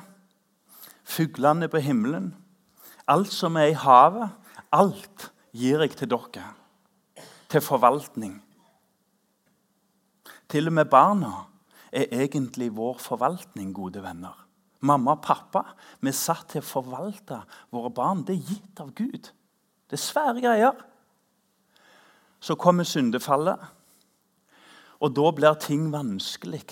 Fuglene 1.03 1.69
på 1.69 1.77
himmelen. 1.77 2.33
Alt 3.07 3.33
som 3.33 3.55
er 3.55 3.69
i 3.69 3.77
havet, 3.77 4.29
alt 4.71 5.29
gir 5.53 5.81
jeg 5.85 5.93
til 5.97 6.09
dere. 6.09 6.49
Til 7.49 7.61
forvaltning. 7.61 8.39
Til 10.49 10.67
og 10.67 10.73
med 10.73 10.85
barna 10.89 11.45
er 11.91 12.09
egentlig 12.09 12.71
vår 12.73 12.97
forvaltning, 12.97 13.73
gode 13.73 14.01
venner. 14.01 14.45
Mamma 14.81 15.11
og 15.11 15.21
pappa 15.21 15.61
vi 16.01 16.09
er 16.09 16.17
satt 16.17 16.55
til 16.55 16.63
å 16.63 16.65
forvalte 16.65 17.43
våre 17.69 17.91
barn. 17.93 18.25
Det 18.25 18.39
er 18.39 18.47
gitt 18.55 18.81
av 18.81 18.93
Gud. 18.97 19.29
Det 19.89 19.97
er 19.97 20.03
svære 20.03 20.41
greier. 20.41 20.85
Så 22.39 22.55
kommer 22.55 22.83
syndefallet, 22.83 23.59
og 24.99 25.15
da 25.15 25.31
blir 25.31 25.53
ting 25.59 25.91
vanskelig. 25.91 26.63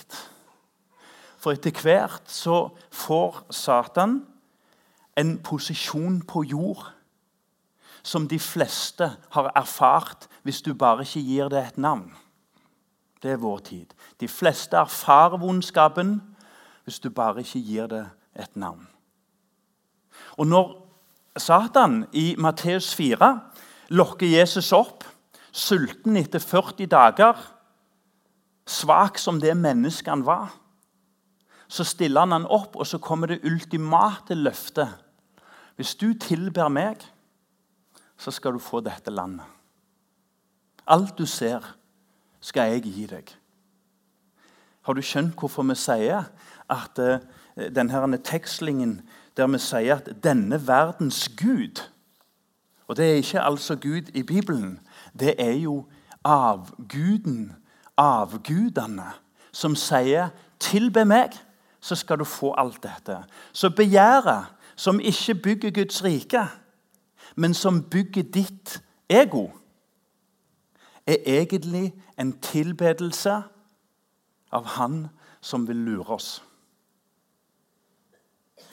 For 1.37 1.51
etter 1.51 1.81
hvert 1.81 2.31
så 2.31 2.69
får 2.91 3.41
Satan 3.51 4.21
en 5.17 5.37
posisjon 5.43 6.21
på 6.21 6.43
jord 6.43 6.85
som 8.03 8.27
de 8.27 8.39
fleste 8.39 9.09
har 9.31 9.51
erfart 9.55 10.27
hvis 10.43 10.61
du 10.61 10.73
bare 10.73 11.03
ikke 11.03 11.25
gir 11.27 11.49
det 11.51 11.59
et 11.59 11.77
navn. 11.77 12.13
Det 13.23 13.31
er 13.31 13.41
vår 13.41 13.57
tid. 13.57 13.93
De 14.19 14.27
fleste 14.27 14.77
erfarer 14.77 15.37
vondskapen 15.41 16.21
hvis 16.83 16.99
du 16.99 17.09
bare 17.09 17.43
ikke 17.43 17.59
gir 17.59 17.87
det 17.87 18.05
et 18.35 18.55
navn. 18.55 18.87
Og 20.37 20.47
når 20.47 20.86
Satan 21.37 22.05
i 22.11 22.35
Matteus 22.37 22.93
4 22.95 23.31
lokker 23.89 24.27
Jesus 24.27 24.71
opp, 24.75 25.03
sulten 25.51 26.17
etter 26.19 26.43
40 26.43 26.89
dager, 26.91 27.41
svak 28.67 29.19
som 29.19 29.39
det 29.41 29.55
mennesket 29.57 30.11
han 30.11 30.25
var, 30.27 30.51
så 31.67 31.83
stiller 31.87 32.25
han 32.25 32.35
han 32.35 32.47
opp, 32.47 32.75
og 32.75 32.87
så 32.87 32.99
kommer 32.99 33.31
det 33.31 33.43
ultimate 33.47 34.35
løftet 34.35 34.95
hvis 35.77 35.93
du 35.95 36.09
tilber 36.17 36.71
meg, 36.73 37.03
så 38.17 38.33
skal 38.33 38.55
du 38.57 38.61
få 38.61 38.81
dette 38.81 39.13
landet. 39.13 39.45
Alt 40.89 41.19
du 41.19 41.25
ser, 41.29 41.61
skal 42.41 42.71
jeg 42.71 42.87
gi 42.87 43.05
deg. 43.11 43.29
Har 44.87 44.97
du 44.97 45.03
skjønt 45.05 45.35
hvorfor 45.37 45.67
vi 45.67 45.75
sier 45.77 46.25
at 46.73 47.01
uh, 47.03 47.19
denne 47.53 48.17
tekstlingen 48.25 49.01
der 49.37 49.47
vi 49.47 49.57
sier 49.57 49.95
at 49.95 50.09
'denne 50.23 50.67
verdens 50.67 51.29
Gud' 51.29 51.97
Og 52.87 52.97
det 52.97 53.11
er 53.11 53.15
ikke 53.15 53.41
altså 53.41 53.75
Gud 53.75 54.01
i 54.13 54.23
Bibelen. 54.23 54.79
Det 55.19 55.35
er 55.37 55.51
jo 55.51 55.85
avguden, 56.23 57.55
avgudene, 57.97 59.11
som 59.51 59.75
sier 59.75 60.29
'tilbe 60.59 61.05
meg, 61.05 61.29
så 61.81 61.95
skal 61.95 62.19
du 62.19 62.23
få 62.23 62.53
alt 62.57 62.85
dette'. 62.85 63.23
Så 63.53 63.69
begjæret 63.69 64.45
som 64.75 64.99
ikke 64.99 65.35
bygger 65.35 65.71
Guds 65.71 66.03
rike, 66.03 66.47
men 67.35 67.53
som 67.53 67.83
bygger 67.83 68.23
ditt 68.23 68.83
ego, 69.09 69.47
er 71.07 71.15
egentlig 71.25 71.93
en 72.19 72.39
tilbedelse 72.39 73.41
av 74.51 74.65
Han 74.65 75.07
som 75.41 75.67
vil 75.67 75.75
lure 75.75 76.13
oss. 76.13 76.43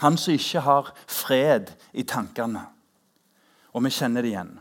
Han 0.03 0.17
som 0.19 0.35
ikke 0.35 0.61
har 0.65 0.93
fred 1.07 1.73
i 1.93 2.03
tankene. 2.03 2.67
Og 3.75 3.85
vi 3.85 3.93
kjenner 3.95 4.23
det 4.23 4.33
igjen. 4.33 4.53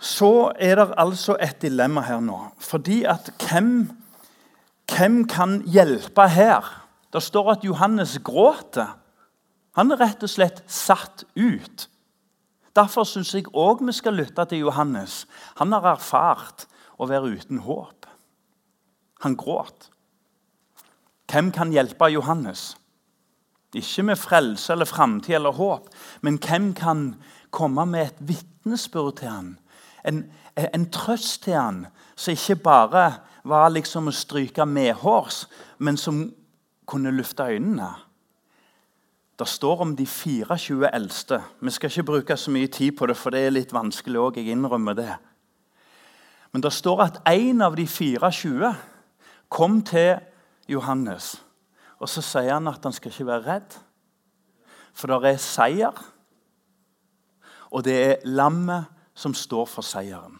Så 0.00 0.52
er 0.56 0.78
det 0.80 0.94
altså 0.98 1.36
et 1.42 1.60
dilemma 1.62 2.02
her 2.06 2.22
nå. 2.24 2.38
Fordi 2.58 3.02
at 3.04 3.28
hvem, 3.42 3.90
hvem 4.88 5.22
kan 5.28 5.60
hjelpe 5.68 6.28
her? 6.32 6.64
Det 7.12 7.22
står 7.22 7.52
at 7.52 7.64
Johannes 7.66 8.18
gråter. 8.24 8.96
Han 9.76 9.92
er 9.92 10.00
rett 10.00 10.24
og 10.24 10.32
slett 10.32 10.62
satt 10.70 11.24
ut. 11.36 11.86
Derfor 12.76 13.04
syns 13.04 13.34
jeg 13.34 13.50
òg 13.52 13.82
vi 13.84 13.92
skal 13.92 14.16
lytte 14.16 14.44
til 14.48 14.64
Johannes. 14.64 15.24
Han 15.58 15.74
har 15.74 15.92
erfart 15.92 16.66
å 16.96 17.08
være 17.10 17.34
uten 17.36 17.60
håp. 17.66 18.06
Han 19.20 19.36
gråt. 19.36 19.90
Hvem 21.30 21.50
kan 21.52 21.72
hjelpe 21.74 22.08
Johannes? 22.10 22.74
Ikke 23.74 24.02
med 24.02 24.18
frelse 24.18 24.72
eller 24.72 24.84
framtid 24.84 25.34
eller 25.34 25.52
håp, 25.52 25.88
men 26.20 26.38
hvem 26.42 26.72
kan 26.74 27.14
komme 27.50 27.86
med 27.86 28.06
et 28.06 28.16
vitnesbyrd 28.18 29.16
til 29.20 29.28
han? 29.28 29.58
En, 30.04 30.24
en, 30.56 30.90
trøst 30.90 31.42
til 31.44 31.54
han 31.54 31.86
som 32.16 32.32
ikke 32.32 32.56
bare 32.56 33.04
var 33.44 33.70
liksom 33.70 34.10
å 34.10 34.14
stryke 34.14 34.66
medhårs, 34.66 35.44
men 35.78 35.96
som 35.96 36.24
kunne 36.86 37.12
lufte 37.14 37.46
øynene. 37.46 37.92
Det 39.38 39.48
står 39.48 39.80
om 39.80 39.96
de 39.96 40.06
24 40.06 40.90
eldste. 40.94 41.38
Vi 41.60 41.70
skal 41.70 41.90
ikke 41.90 42.08
bruke 42.10 42.36
så 42.36 42.50
mye 42.50 42.66
tid 42.66 42.92
på 42.98 43.06
det, 43.06 43.16
for 43.16 43.30
det 43.30 43.46
er 43.46 43.54
litt 43.54 43.72
vanskelig 43.72 44.18
òg. 44.20 44.36
Jeg 44.36 44.52
innrømmer 44.52 44.98
det. 44.98 45.14
Men 46.52 46.62
det 46.62 46.72
står 46.72 47.02
at 47.06 47.20
en 47.30 47.62
av 47.62 47.76
de 47.78 47.86
24 47.86 48.74
kom 49.48 49.80
til 49.86 50.18
Johannes. 50.68 51.38
Og 52.00 52.08
så 52.08 52.22
sier 52.24 52.54
han 52.56 52.68
at 52.70 52.84
han 52.86 52.96
skal 52.96 53.12
ikke 53.12 53.28
være 53.28 53.46
redd, 53.46 53.76
for 54.96 55.12
det 55.12 55.34
er 55.34 55.42
seier. 55.42 56.04
Og 57.70 57.84
det 57.86 57.96
er 58.02 58.24
lammet 58.26 58.88
som 59.14 59.36
står 59.36 59.68
for 59.68 59.86
seieren. 59.86 60.38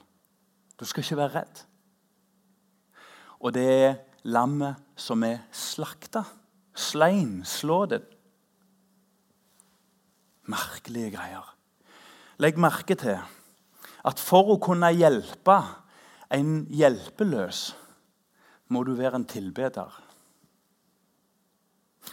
Du 0.80 0.86
skal 0.88 1.04
ikke 1.04 1.20
være 1.20 1.34
redd. 1.36 1.62
Og 3.40 3.52
det 3.54 3.66
er 3.68 3.98
lammet 4.24 4.80
som 4.98 5.22
er 5.24 5.44
slakta. 5.52 6.24
Slein, 6.74 7.42
slå 7.44 7.84
det. 7.92 8.02
Merkelige 10.50 11.12
greier. 11.14 11.44
Legg 12.40 12.58
merke 12.58 12.96
til 12.96 13.20
at 14.00 14.20
for 14.20 14.54
å 14.54 14.60
kunne 14.62 14.88
hjelpe 14.96 15.58
en 16.32 16.62
hjelpeløs, 16.72 17.74
må 18.70 18.84
du 18.86 18.94
være 18.96 19.18
en 19.20 19.26
tilbeder. 19.28 19.90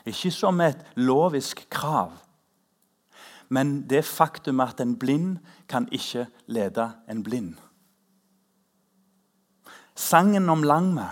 Ikke 0.06 0.32
som 0.32 0.62
et 0.62 0.86
lovisk 0.96 1.66
krav, 1.70 2.12
men 3.50 3.90
det 3.90 4.06
faktum 4.06 4.60
at 4.60 4.82
en 4.84 4.98
blind 5.00 5.38
kan 5.70 5.88
ikke 5.92 6.28
lede 6.48 6.92
en 7.10 7.24
blind. 7.24 7.56
Sangen 9.96 10.50
om 10.50 10.64
lammet 10.64 11.10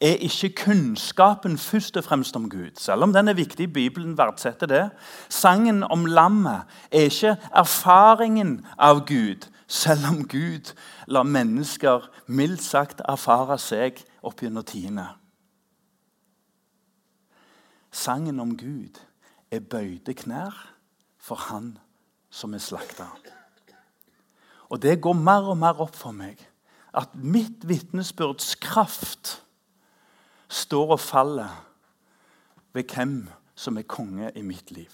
er 0.00 0.18
ikke 0.20 0.64
kunnskapen 0.64 1.58
først 1.58 1.96
og 1.96 2.04
fremst 2.04 2.36
om 2.36 2.50
Gud. 2.50 2.70
Selv 2.78 3.02
om 3.02 3.12
den 3.12 3.28
er 3.28 3.34
viktig, 3.34 3.72
Bibelen 3.72 4.18
verdsetter 4.18 4.66
det. 4.66 4.90
Sangen 5.28 5.82
om 5.82 6.04
lammet 6.06 6.62
er 6.92 7.08
ikke 7.08 7.36
erfaringen 7.54 8.66
av 8.78 9.06
Gud, 9.06 9.48
selv 9.68 10.06
om 10.10 10.28
Gud 10.28 10.74
lar 11.06 11.22
mennesker 11.22 12.10
mildt 12.26 12.62
sagt 12.62 13.00
erfare 13.08 13.58
seg 13.58 14.02
opp 14.22 14.42
gjennom 14.42 14.64
tidene. 14.66 15.08
Sangen 17.96 18.40
om 18.40 18.52
Gud 18.58 18.98
er 19.50 19.60
bøyde 19.64 20.14
knær 20.14 20.56
for 21.18 21.48
Han 21.48 21.76
som 22.30 22.54
er 22.54 22.60
slakta. 22.60 23.06
Og 24.68 24.82
det 24.82 24.98
går 25.00 25.16
mer 25.16 25.48
og 25.48 25.56
mer 25.58 25.80
opp 25.80 25.96
for 25.96 26.12
meg 26.12 26.42
at 26.96 27.14
mitt 27.16 27.64
vitnesbyrds 27.68 28.56
kraft 28.60 29.38
står 30.48 30.96
og 30.96 31.00
faller 31.00 31.54
ved 32.76 32.92
hvem 32.92 33.16
som 33.56 33.78
er 33.80 33.88
konge 33.88 34.30
i 34.36 34.42
mitt 34.44 34.70
liv. 34.76 34.92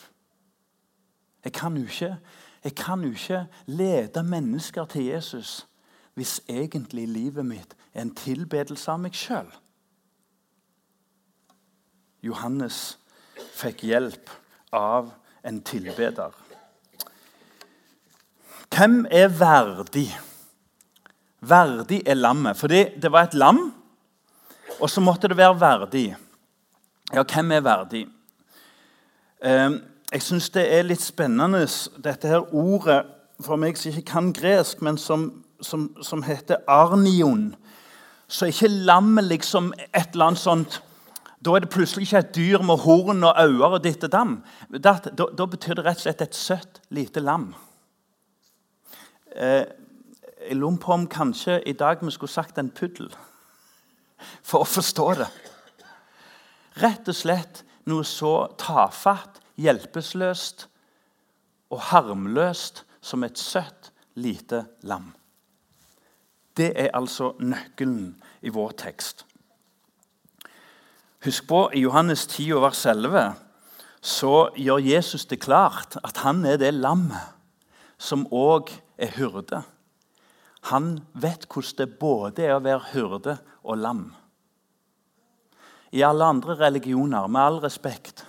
Jeg 1.44 1.52
kan 1.52 1.76
jo 1.76 1.82
ikke, 1.82 2.16
jeg 2.64 2.74
kan 2.78 3.02
jo 3.02 3.10
ikke 3.10 3.46
lede 3.66 4.22
mennesker 4.22 4.84
til 4.84 5.10
Jesus 5.10 5.66
hvis 6.14 6.40
egentlig 6.48 7.08
livet 7.08 7.46
mitt 7.46 7.76
er 7.94 8.02
en 8.02 8.14
tilbedelse 8.14 8.90
av 8.92 9.00
meg 9.00 9.16
sjøl. 9.16 9.48
Johannes 12.22 12.96
fikk 13.56 13.84
hjelp 13.88 14.30
av 14.72 15.10
en 15.44 15.60
tilbeder. 15.66 16.32
Hvem 18.72 19.04
er 19.10 19.28
verdig? 19.28 20.08
Verdig 21.42 22.02
er 22.06 22.16
lammet. 22.16 22.56
Fordi 22.56 22.84
det 23.02 23.12
var 23.12 23.28
et 23.28 23.34
lam 23.34 23.72
og 24.82 24.90
så 24.90 25.00
måtte 25.00 25.28
det 25.28 25.36
være 25.36 25.60
verdig. 25.60 26.16
Ja, 27.14 27.22
hvem 27.22 27.52
er 27.52 27.60
verdig? 27.60 28.06
Ehm, 29.44 29.80
jeg 30.12 30.22
syns 30.22 30.50
det 30.50 30.64
er 30.74 30.82
litt 30.82 31.02
spennende, 31.02 31.66
dette 32.04 32.28
her 32.28 32.54
ordet 32.54 33.02
for 33.42 33.56
meg 33.56 33.78
som 33.78 33.92
ikke 33.92 34.10
kan 34.10 34.32
gresk, 34.32 34.82
men 34.82 34.98
som, 34.98 35.44
som, 35.60 35.90
som 36.02 36.22
heter 36.22 36.62
arnion. 36.66 37.54
Så 38.28 38.46
er 38.46 38.54
ikke 38.54 38.68
lammet 38.68 39.24
liksom 39.24 39.72
et 39.92 40.12
eller 40.12 40.32
annet 40.32 40.42
sånt 40.42 40.82
Da 41.42 41.56
er 41.56 41.64
det 41.64 41.72
plutselig 41.74 42.06
ikke 42.06 42.20
et 42.22 42.34
dyr 42.36 42.62
med 42.62 42.84
horn 42.84 43.24
og 43.26 43.38
øyne 43.40 43.66
og 43.66 43.80
ditt 43.82 44.04
og 44.06 44.12
dam. 44.12 44.34
Da, 44.70 44.94
da, 45.02 45.26
da, 45.38 45.46
betyr 45.46 45.74
det 45.78 45.84
rett 45.86 45.98
og 45.98 46.04
slett 46.04 46.22
et 46.22 46.38
søtt, 46.38 46.80
lite 46.94 47.22
lam. 47.22 47.48
Eh, 49.34 49.64
jeg 50.46 50.58
lurer 50.58 50.78
på 50.82 50.92
om 50.94 51.06
kanskje 51.10 51.58
i 51.66 51.74
dag 51.74 52.02
vi 52.02 52.14
skulle 52.14 52.30
sagt 52.30 52.58
en 52.58 52.70
puddel 52.70 53.10
for 54.42 54.62
å 54.62 54.68
forstå 54.68 55.08
det. 55.18 55.28
Rett 56.82 57.10
og 57.10 57.16
slett 57.16 57.64
noe 57.90 58.04
så 58.06 58.52
tafatt, 58.60 59.40
hjelpeløst 59.58 60.68
og 61.74 61.82
harmløst 61.90 62.84
som 63.02 63.26
et 63.26 63.38
søtt, 63.38 63.90
lite 64.14 64.66
lam. 64.84 65.10
Det 66.56 66.70
er 66.76 66.92
altså 66.94 67.32
nøkkelen 67.40 68.12
i 68.44 68.52
vår 68.52 68.74
tekst. 68.76 69.24
Husk 71.22 71.46
på, 71.46 71.70
I 71.74 71.84
Johannes 71.84 72.26
10, 72.26 72.56
vers 72.58 72.86
11 72.86 73.34
så 74.02 74.48
gjør 74.58 74.80
Jesus 74.82 75.22
det 75.30 75.38
klart 75.44 75.94
at 76.02 76.16
han 76.24 76.40
er 76.42 76.56
det 76.58 76.72
lammet 76.74 77.30
som 77.94 78.24
òg 78.34 78.72
er 78.98 79.12
hyrde. 79.14 79.60
Han 80.72 80.96
vet 81.14 81.46
hvordan 81.46 81.78
det 81.78 81.98
både 82.00 82.42
er 82.42 82.56
å 82.56 82.64
være 82.64 82.90
hyrde 82.90 83.36
og 83.62 83.78
lam. 83.78 84.02
I 85.94 86.02
alle 86.02 86.26
andre 86.26 86.58
religioner, 86.58 87.30
med 87.30 87.40
all 87.40 87.62
respekt, 87.62 88.26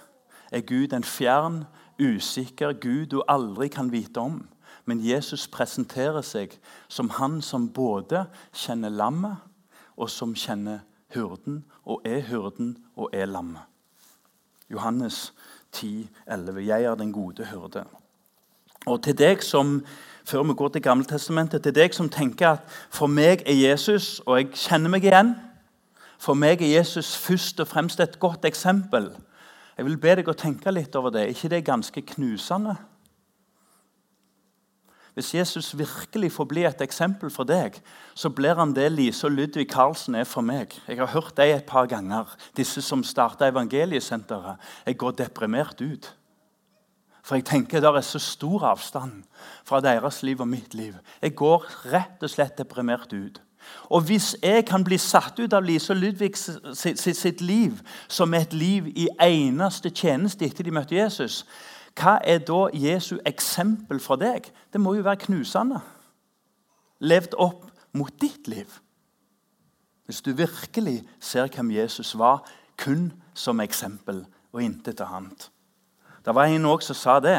er 0.51 0.61
Gud 0.61 0.93
en 0.93 1.03
fjern, 1.07 1.63
usikker 1.97 2.77
Gud 2.77 3.09
du 3.09 3.23
aldri 3.27 3.71
kan 3.73 3.89
vite 3.89 4.21
om. 4.21 4.43
Men 4.85 5.01
Jesus 5.01 5.47
presenterer 5.47 6.21
seg 6.21 6.59
som 6.91 7.09
han 7.17 7.41
som 7.41 7.71
både 7.73 8.27
kjenner 8.53 8.93
lammet, 8.93 9.41
og 9.97 10.09
som 10.09 10.37
kjenner 10.37 10.83
hyrden, 11.13 11.63
og 11.85 12.01
er 12.05 12.19
hyrden 12.19 12.77
og 12.95 13.09
er 13.13 13.25
lammet. 13.25 13.61
Johannes 14.71 15.33
10, 15.71 16.09
11. 16.31 16.65
Jeg 16.67 16.83
er 16.83 16.95
den 16.95 17.13
gode 17.13 17.45
hyrde. 17.45 17.83
Og 18.85 19.03
til 19.03 19.17
deg 19.17 19.43
som 19.43 19.81
før 20.25 20.43
vi 20.43 20.53
går 20.53 20.67
til 20.67 20.81
Gammeltestamentet, 20.81 21.63
til 21.63 21.75
deg 21.75 21.95
som 21.95 22.09
tenker 22.09 22.49
at 22.55 22.69
for 22.91 23.11
meg 23.11 23.43
er 23.45 23.55
Jesus, 23.55 24.21
og 24.25 24.39
jeg 24.39 24.53
kjenner 24.55 24.89
meg 24.89 25.03
igjen 25.03 25.35
For 26.23 26.39
meg 26.39 26.61
er 26.61 26.77
Jesus 26.77 27.17
først 27.19 27.59
og 27.59 27.67
fremst 27.67 27.99
et 27.99 28.19
godt 28.19 28.45
eksempel. 28.45 29.09
Jeg 29.77 29.85
vil 29.85 29.97
be 29.97 30.13
deg 30.15 30.29
å 30.31 30.35
tenke 30.37 30.71
litt 30.71 30.95
over 30.95 31.11
det. 31.11 31.27
ikke 31.27 31.49
det 31.49 31.57
er 31.57 31.65
ganske 31.67 32.01
knusende? 32.01 32.77
Hvis 35.13 35.33
Jesus 35.35 35.77
virkelig 35.77 36.31
får 36.31 36.45
bli 36.49 36.63
et 36.65 36.81
eksempel 36.81 37.29
for 37.29 37.45
deg, 37.45 37.75
så 38.17 38.31
blir 38.33 38.57
han 38.57 38.73
det 38.73 38.87
Lise 38.91 39.27
og 39.27 39.35
Ludvig 39.35 39.67
Karlsen 39.69 40.15
er 40.17 40.25
for 40.25 40.41
meg. 40.41 40.73
Jeg 40.87 40.97
har 40.97 41.11
hørt 41.13 41.37
dem 41.37 41.53
et 41.53 41.67
par 41.69 41.85
ganger, 41.85 42.33
disse 42.57 42.81
som 42.81 43.03
starta 43.05 43.47
Evangeliesenteret. 43.51 44.57
Jeg 44.85 44.97
går 44.97 45.11
deprimert 45.21 45.81
ut. 45.81 46.09
For 47.23 47.37
jeg 47.39 47.45
tenker 47.47 47.79
det 47.79 47.93
er 47.93 48.03
så 48.03 48.19
stor 48.19 48.65
avstand 48.73 49.23
fra 49.63 49.79
deres 49.79 50.23
liv 50.23 50.41
og 50.41 50.47
mitt 50.47 50.73
liv. 50.73 50.97
Jeg 51.21 51.35
går 51.35 51.69
rett 51.93 52.23
og 52.25 52.29
slett 52.29 52.57
deprimert 52.57 53.13
ut. 53.13 53.39
Og 53.89 54.01
hvis 54.01 54.35
jeg 54.43 54.65
kan 54.67 54.83
bli 54.83 54.97
satt 54.99 55.39
ut 55.39 55.53
av 55.53 55.63
Lise 55.63 55.93
og 55.93 56.01
Ludvig 56.01 56.33
sitt, 56.35 56.99
sitt, 56.99 57.41
liv, 57.41 57.79
som 58.07 58.33
et 58.33 58.53
liv 58.53 58.89
i 58.91 59.07
eneste 59.21 59.89
tjeneste 59.89 60.45
etter 60.45 60.67
de 60.67 60.73
møtte 60.75 60.97
Jesus, 60.97 61.43
hva 61.99 62.17
er 62.25 62.41
da 62.41 62.67
Jesu 62.73 63.17
eksempel 63.25 63.99
for 64.01 64.17
deg? 64.21 64.49
Det 64.73 64.81
må 64.81 64.95
jo 64.97 65.05
være 65.05 65.25
knusende. 65.27 65.81
Levd 67.03 67.35
opp 67.37 67.67
mot 67.93 68.13
ditt 68.21 68.47
liv. 68.49 68.69
Hvis 70.05 70.21
du 70.21 70.33
virkelig 70.35 71.03
ser 71.19 71.47
hvem 71.47 71.71
Jesus 71.71 72.17
var, 72.19 72.43
kun 72.77 73.11
som 73.33 73.61
eksempel 73.63 74.25
og 74.51 74.63
intet 74.63 75.01
annet. 75.05 75.49
Det 76.25 76.35
var 76.35 76.45
en 76.45 76.65
også 76.65 76.93
som 76.93 76.95
sa 76.95 77.19
det. 77.19 77.35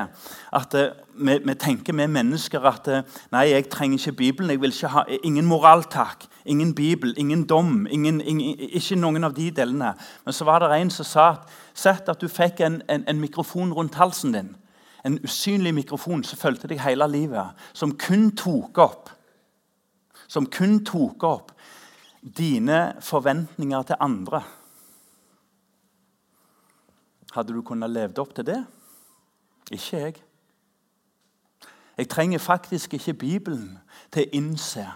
At 0.52 0.74
uh, 0.74 0.92
vi, 1.14 1.38
vi, 1.44 1.54
tenker 1.54 1.92
vi 1.96 2.06
mennesker 2.06 2.66
at 2.68 2.88
uh, 2.88 3.20
nei, 3.32 3.46
jeg 3.48 3.68
trenger 3.72 3.98
ikke 3.98 4.12
Bibelen. 4.12 4.50
jeg 4.50 4.60
vil 4.60 4.72
ikke 4.72 4.88
ha 4.92 5.04
Ingen 5.24 5.46
moraltak, 5.46 6.26
ingen 6.44 6.74
Bibel, 6.74 7.14
ingen 7.16 7.46
dom. 7.46 7.86
Ingen, 7.90 8.20
ingen, 8.20 8.58
ikke 8.58 8.96
noen 8.96 9.24
av 9.24 9.34
de 9.34 9.50
delene. 9.50 9.94
Men 10.24 10.32
så 10.32 10.44
var 10.44 10.60
det 10.60 10.80
en 10.80 10.90
som 10.90 11.04
sa 11.04 11.28
at 11.30 11.48
sett 11.74 12.08
at 12.08 12.20
du 12.20 12.28
fikk 12.28 12.60
en, 12.60 12.82
en, 12.88 13.04
en 13.08 13.20
mikrofon 13.20 13.72
rundt 13.72 13.94
halsen 13.94 14.32
din. 14.32 14.52
En 15.04 15.18
usynlig 15.24 15.74
mikrofon 15.74 16.24
som 16.24 16.38
fulgte 16.38 16.68
deg 16.68 16.80
hele 16.84 17.08
livet. 17.08 17.56
Som 17.72 17.96
kun 17.96 18.30
tok 18.36 18.78
opp 18.78 19.10
Som 20.28 20.46
kun 20.46 20.84
tok 20.84 21.22
opp 21.22 21.50
dine 22.24 22.94
forventninger 23.00 23.82
til 23.82 23.96
andre. 24.00 24.40
Hadde 27.34 27.52
du 27.52 27.62
kunnet 27.66 27.90
levd 27.90 28.18
opp 28.22 28.32
til 28.34 28.46
det? 28.46 28.60
Ikke 29.70 29.96
jeg. 29.96 30.14
Jeg 31.96 32.08
trenger 32.08 32.38
faktisk 32.38 32.94
ikke 32.94 33.14
Bibelen 33.14 33.78
til 34.12 34.26
å 34.26 34.34
innse 34.36 34.86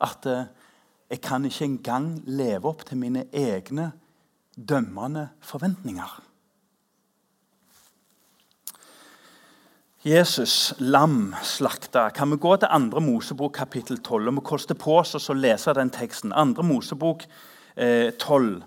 at 0.00 0.28
eh, 0.30 0.46
jeg 1.10 1.20
kan 1.22 1.44
ikke 1.44 1.64
engang 1.64 2.06
leve 2.26 2.68
opp 2.70 2.84
til 2.86 2.98
mine 2.98 3.26
egne 3.34 3.90
dømmende 4.56 5.28
forventninger. 5.40 6.22
Jesus, 10.06 10.74
lam 10.78 11.34
slakta. 11.42 12.08
Kan 12.14 12.30
vi 12.30 12.36
gå 12.38 12.56
til 12.56 12.68
2. 12.70 13.00
Mosebok 13.02 13.56
kapittel 13.58 13.98
12? 13.98 14.28
Og 14.28 14.34
vi 14.36 14.44
koster 14.46 14.78
på 14.78 15.00
oss 15.00 15.16
å 15.18 15.34
lese 15.34 15.74
den 15.74 15.90
teksten. 15.90 16.30
2. 16.30 16.62
Mosebok 16.62 17.24
eh, 17.74 18.12
12. 18.14 18.62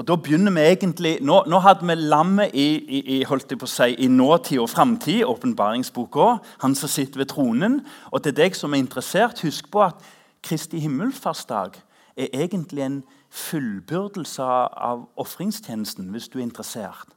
Og 0.00 0.06
da 0.08 0.14
begynner 0.16 0.54
vi 0.56 0.60
egentlig, 0.64 1.18
Nå, 1.20 1.42
nå 1.46 1.58
hadde 1.60 1.84
vi 1.84 1.94
lammet 1.94 2.54
i, 2.56 2.68
i, 2.80 3.00
i, 3.20 3.66
si, 3.68 3.88
i 3.98 4.06
nåtid 4.08 4.62
og 4.62 4.70
framtid, 4.72 5.24
åpenbaringsboka, 5.28 6.38
han 6.62 6.74
som 6.74 6.88
sitter 6.88 7.20
ved 7.20 7.26
tronen. 7.26 7.82
Og 8.08 8.22
til 8.22 8.32
deg 8.32 8.56
som 8.56 8.72
er 8.72 8.80
interessert, 8.80 9.42
husk 9.44 9.68
på 9.70 9.82
at 9.84 10.00
Kristi 10.42 10.80
himmelfartsdag 10.80 11.76
er 12.16 12.32
egentlig 12.32 12.86
en 12.86 13.02
fullbyrdelse 13.28 14.42
av 14.88 15.04
ofringstjenesten, 15.20 16.08
hvis 16.08 16.32
du 16.32 16.38
er 16.38 16.46
interessert. 16.48 17.12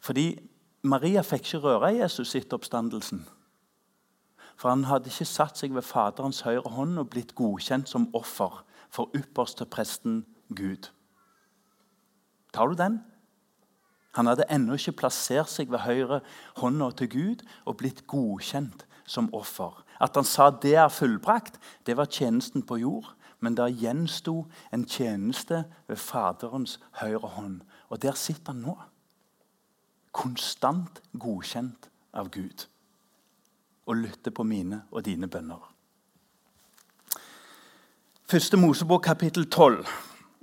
Fordi 0.00 0.38
Maria 0.82 1.20
fikk 1.20 1.44
ikke 1.44 1.62
røre 1.66 1.92
Jesus 1.98 2.32
etter 2.40 2.56
oppstandelsen. 2.56 3.26
For 4.56 4.72
han 4.72 4.88
hadde 4.88 5.12
ikke 5.12 5.28
satt 5.28 5.60
seg 5.60 5.76
ved 5.76 5.84
Faderens 5.84 6.40
høyre 6.48 6.72
hånd 6.72 6.96
og 6.98 7.12
blitt 7.12 7.36
godkjent 7.36 7.92
som 7.92 8.08
offer 8.16 8.62
for 8.88 9.12
ypperste 9.12 9.68
presten 9.68 10.22
Gud. 10.56 10.88
Tar 12.54 12.70
du 12.70 12.78
den? 12.78 13.00
Han 14.14 14.30
hadde 14.30 14.46
ennå 14.50 14.76
ikke 14.78 15.00
plassert 15.02 15.50
seg 15.50 15.72
ved 15.74 15.82
høyre 15.82 16.20
hånda 16.60 16.92
til 16.94 17.10
Gud 17.10 17.42
og 17.66 17.80
blitt 17.80 18.04
godkjent 18.06 18.86
som 19.10 19.32
offer. 19.34 19.82
At 20.00 20.14
han 20.14 20.26
sa 20.26 20.50
det 20.62 20.76
er 20.78 20.92
fullbrakt, 20.92 21.58
det 21.86 21.96
var 21.98 22.10
tjenesten 22.10 22.62
på 22.62 22.78
jord. 22.78 23.10
Men 23.40 23.56
der 23.58 23.68
gjensto 23.68 24.46
en 24.72 24.86
tjeneste 24.88 25.64
ved 25.86 25.98
Faderens 26.00 26.78
høyre 27.02 27.28
hånd. 27.34 27.60
Og 27.90 28.00
der 28.02 28.16
sitter 28.16 28.54
han 28.54 28.62
nå. 28.64 28.78
Konstant 30.12 31.02
godkjent 31.18 31.90
av 32.14 32.30
Gud. 32.32 32.64
Og 33.86 34.00
lytter 34.00 34.32
på 34.32 34.46
mine 34.48 34.84
og 34.90 35.04
dine 35.04 35.28
bønner. 35.28 35.60
Første 38.30 38.56
Mosebok 38.56 39.04
kapittel 39.04 39.50
12. 39.50 39.84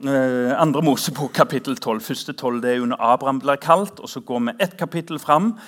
Eh, 0.04 0.62
andre 0.62 0.82
Mosebok 0.82 1.30
kapittel 1.34 1.76
12. 1.78 2.02
Første 2.02 2.34
12 2.34 2.62
det 2.62 2.70
er 2.76 2.80
under 2.82 2.98
Abraham 3.00 3.40
blir 3.40 3.56
kalt. 3.56 4.00
og 4.00 4.10
Så 4.10 4.20
går 4.20 4.40
vi 4.40 4.52
ett 4.60 4.78
kapittel 4.78 5.20
fram. 5.20 5.60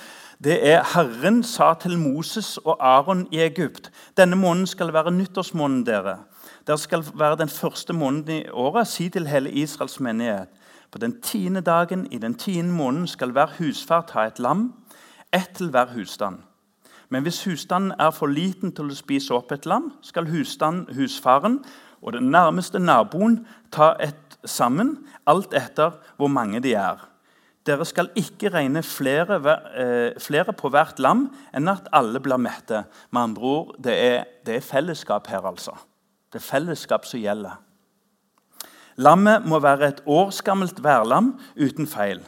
Det 0.44 0.68
er 0.70 0.84
Herren 0.96 1.44
sa 1.44 1.74
til 1.74 2.00
Moses 2.00 2.58
og 2.58 2.78
Aron 2.80 3.28
i 3.32 3.38
Egypt.: 3.38 3.92
Denne 4.18 4.36
måneden 4.36 4.68
skal 4.68 4.94
være 4.94 5.12
nyttårsmåneden 5.12 5.86
dere. 5.86 6.18
Dere 6.68 6.78
skal 6.78 7.06
være 7.14 7.38
den 7.38 7.50
første 7.50 7.94
måneden 7.94 8.30
i 8.30 8.50
året. 8.50 8.88
Si 8.88 9.10
til 9.10 9.28
hele 9.28 9.52
Israels 9.52 10.00
menighet. 10.00 10.48
På 10.92 10.98
den 10.98 11.22
tiende 11.22 11.62
dagen 11.62 12.08
i 12.12 12.18
den 12.18 12.34
tiende 12.34 12.72
måneden 12.72 13.08
skal 13.08 13.32
hver 13.32 13.48
husfar 13.60 14.02
ta 14.02 14.20
et 14.20 14.40
lam, 14.40 14.74
ett 15.34 15.50
til 15.56 15.70
hver 15.70 15.86
husstand. 15.94 16.38
Men 17.10 17.22
hvis 17.22 17.44
husstanden 17.44 17.94
er 18.00 18.10
for 18.10 18.28
liten 18.28 18.72
til 18.72 18.86
å 18.86 18.96
spise 18.96 19.34
opp 19.34 19.52
et 19.52 19.66
lam, 19.66 19.92
skal 20.02 20.26
husstand, 20.26 20.88
husfaren 20.96 21.60
og 22.04 22.14
den 22.18 22.30
nærmeste 22.32 22.80
naboen 22.80 23.40
ta 23.72 23.94
et 24.04 24.38
sammen, 24.46 24.98
alt 25.28 25.56
etter 25.56 25.96
hvor 26.20 26.32
mange 26.32 26.60
de 26.64 26.76
er. 26.76 27.00
Dere 27.64 27.86
skal 27.88 28.10
ikke 28.20 28.52
regne 28.52 28.84
flere, 28.84 29.40
eh, 29.80 30.20
flere, 30.20 30.52
på 30.54 30.70
hvert 30.70 31.00
lam 31.00 31.30
enn 31.56 31.72
at 31.72 31.88
alle 31.96 32.20
blir 32.20 32.38
mette. 32.38 32.84
Med 33.12 33.22
andre 33.22 33.42
ord, 33.42 33.76
det 33.80 33.94
er, 33.96 34.24
det 34.46 34.58
er 34.58 34.68
fellesskap 34.68 35.28
her, 35.32 35.48
altså. 35.48 35.72
Det 36.34 36.42
er 36.42 36.50
fellesskap 36.50 37.06
som 37.08 37.24
gjelder. 37.24 37.56
Lammet 38.98 39.46
må 39.48 39.60
være 39.64 39.88
et 39.88 40.02
årsgammelt 40.06 40.84
værlam 40.84 41.38
uten 41.56 41.88
feil. 41.88 42.20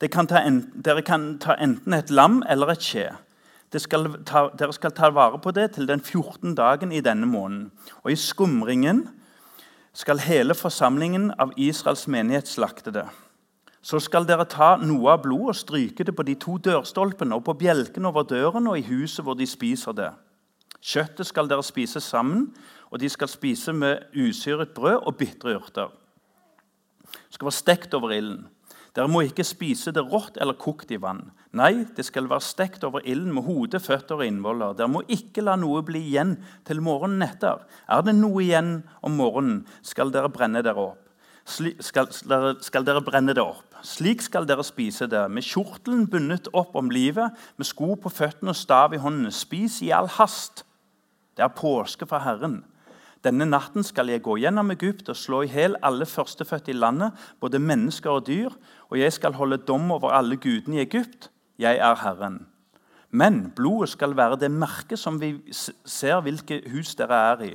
Dere 0.00 1.02
kan 1.04 1.36
ta 1.38 1.54
enten 1.60 1.94
et 1.94 2.10
lam 2.10 2.40
eller 2.48 2.72
et 2.72 2.82
skje. 2.82 3.10
Dere 3.70 4.72
skal 4.74 4.92
ta 4.96 5.10
vare 5.14 5.38
på 5.38 5.52
det 5.54 5.68
til 5.76 5.86
den 5.86 6.00
14. 6.00 6.54
dagen 6.58 6.92
i 6.92 7.00
denne 7.00 7.26
måneden. 7.26 7.70
Og 8.02 8.12
i 8.12 8.18
skumringen 8.18 9.04
skal 9.94 10.22
hele 10.22 10.54
forsamlingen 10.54 11.30
av 11.38 11.52
Israels 11.56 12.06
menighet 12.10 12.50
slakte 12.50 12.90
det. 12.94 13.06
Så 13.82 14.00
skal 14.02 14.26
dere 14.28 14.44
ta 14.44 14.74
noe 14.76 15.14
av 15.14 15.22
blodet 15.22 15.54
og 15.54 15.56
stryke 15.56 16.04
det 16.04 16.14
på 16.16 16.26
de 16.26 16.34
to 16.36 16.58
dørstolpene 16.60 17.38
og 17.38 17.46
på 17.46 17.56
bjelken 17.62 18.10
over 18.10 18.26
døren 18.28 18.68
og 18.68 18.76
i 18.78 18.84
huset 18.90 19.24
hvor 19.24 19.38
de 19.38 19.46
spiser 19.48 19.96
det. 19.96 20.10
Kjøttet 20.80 21.28
skal 21.28 21.48
dere 21.48 21.64
spise 21.64 22.00
sammen, 22.00 22.50
og 22.90 23.00
de 23.00 23.08
skal 23.08 23.28
spise 23.28 23.72
med 23.72 24.10
usyret 24.16 24.72
brød 24.74 25.06
og 25.06 25.16
bitre 25.16 25.54
urter. 25.56 25.92
Det 27.04 27.36
skal 27.36 27.46
være 27.46 27.58
stekt 27.58 27.94
over 27.94 28.12
ilden. 28.16 28.48
Dere 28.96 29.10
må 29.10 29.22
ikke 29.22 29.46
spise 29.46 29.92
det 29.94 30.02
rått 30.02 30.38
eller 30.42 30.58
kokt 30.58 30.90
i 30.90 30.98
vann. 30.98 31.28
Nei, 31.54 31.84
det 31.94 32.04
skal 32.08 32.26
være 32.30 32.42
stekt 32.42 32.82
over 32.86 33.04
ilden 33.06 33.32
med 33.36 33.46
hode, 33.46 33.78
føtter 33.82 34.18
og 34.18 34.26
innvoller. 34.26 34.74
Dere 34.78 34.90
må 34.90 35.04
ikke 35.06 35.44
la 35.46 35.54
noe 35.58 35.84
bli 35.86 36.02
igjen 36.08 36.34
til 36.66 36.82
morgenen 36.82 37.22
etter. 37.28 37.62
Er 37.86 38.02
det 38.06 38.16
noe 38.18 38.42
igjen 38.42 38.80
om 39.06 39.14
morgenen, 39.20 39.62
skal 39.86 40.10
dere 40.14 40.32
brenne 40.32 40.64
dere 40.66 40.90
opp. 40.90 41.06
Sli, 41.50 41.72
skal, 41.82 42.10
skal, 42.12 42.84
dere 42.86 43.02
brenne 43.02 43.34
det 43.34 43.42
opp. 43.42 43.78
Slik 43.86 44.20
skal 44.22 44.46
dere 44.46 44.64
spise 44.66 45.08
det, 45.10 45.22
med 45.32 45.46
kjortelen 45.46 46.04
bundet 46.10 46.50
opp 46.54 46.74
om 46.78 46.90
livet, 46.92 47.32
med 47.58 47.66
sko 47.66 47.94
på 47.98 48.12
føttene 48.12 48.52
og 48.52 48.58
stav 48.58 48.94
i 48.94 49.00
håndene. 49.00 49.32
Spis 49.34 49.80
i 49.86 49.90
all 49.94 50.10
hast. 50.18 50.64
Det 51.38 51.46
er 51.46 51.56
påske 51.56 52.06
fra 52.06 52.20
Herren. 52.26 52.60
Denne 53.24 53.44
natten 53.44 53.84
skal 53.84 54.08
jeg 54.08 54.22
gå 54.24 54.38
gjennom 54.40 54.72
Egypt 54.72 55.10
og 55.12 55.18
slå 55.18 55.42
i 55.44 55.50
hjel 55.52 55.74
alle 55.84 56.06
førstefødte 56.08 56.72
i 56.72 56.78
landet, 56.78 57.12
både 57.40 57.60
mennesker 57.60 58.10
og 58.10 58.26
dyr, 58.26 58.54
og 58.88 58.96
jeg 58.98 59.12
skal 59.12 59.36
holde 59.36 59.60
dom 59.68 59.90
over 59.92 60.14
alle 60.16 60.38
gudene 60.40 60.78
i 60.78 60.84
Egypt. 60.86 61.28
Jeg 61.60 61.76
er 61.76 61.98
Herren. 62.00 62.46
Men 63.10 63.50
blodet 63.56 63.90
skal 63.92 64.16
være 64.16 64.38
det 64.40 64.50
merket 64.50 64.98
som 64.98 65.18
vi 65.20 65.34
ser 65.84 66.22
hvilke 66.24 66.62
hus 66.72 66.94
dere 66.96 67.18
er 67.32 67.42
i. 67.44 67.52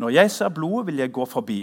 Når 0.00 0.14
jeg 0.16 0.30
ser 0.30 0.48
blodet, 0.48 0.86
vil 0.86 1.02
jeg 1.02 1.12
gå 1.12 1.24
forbi. 1.28 1.60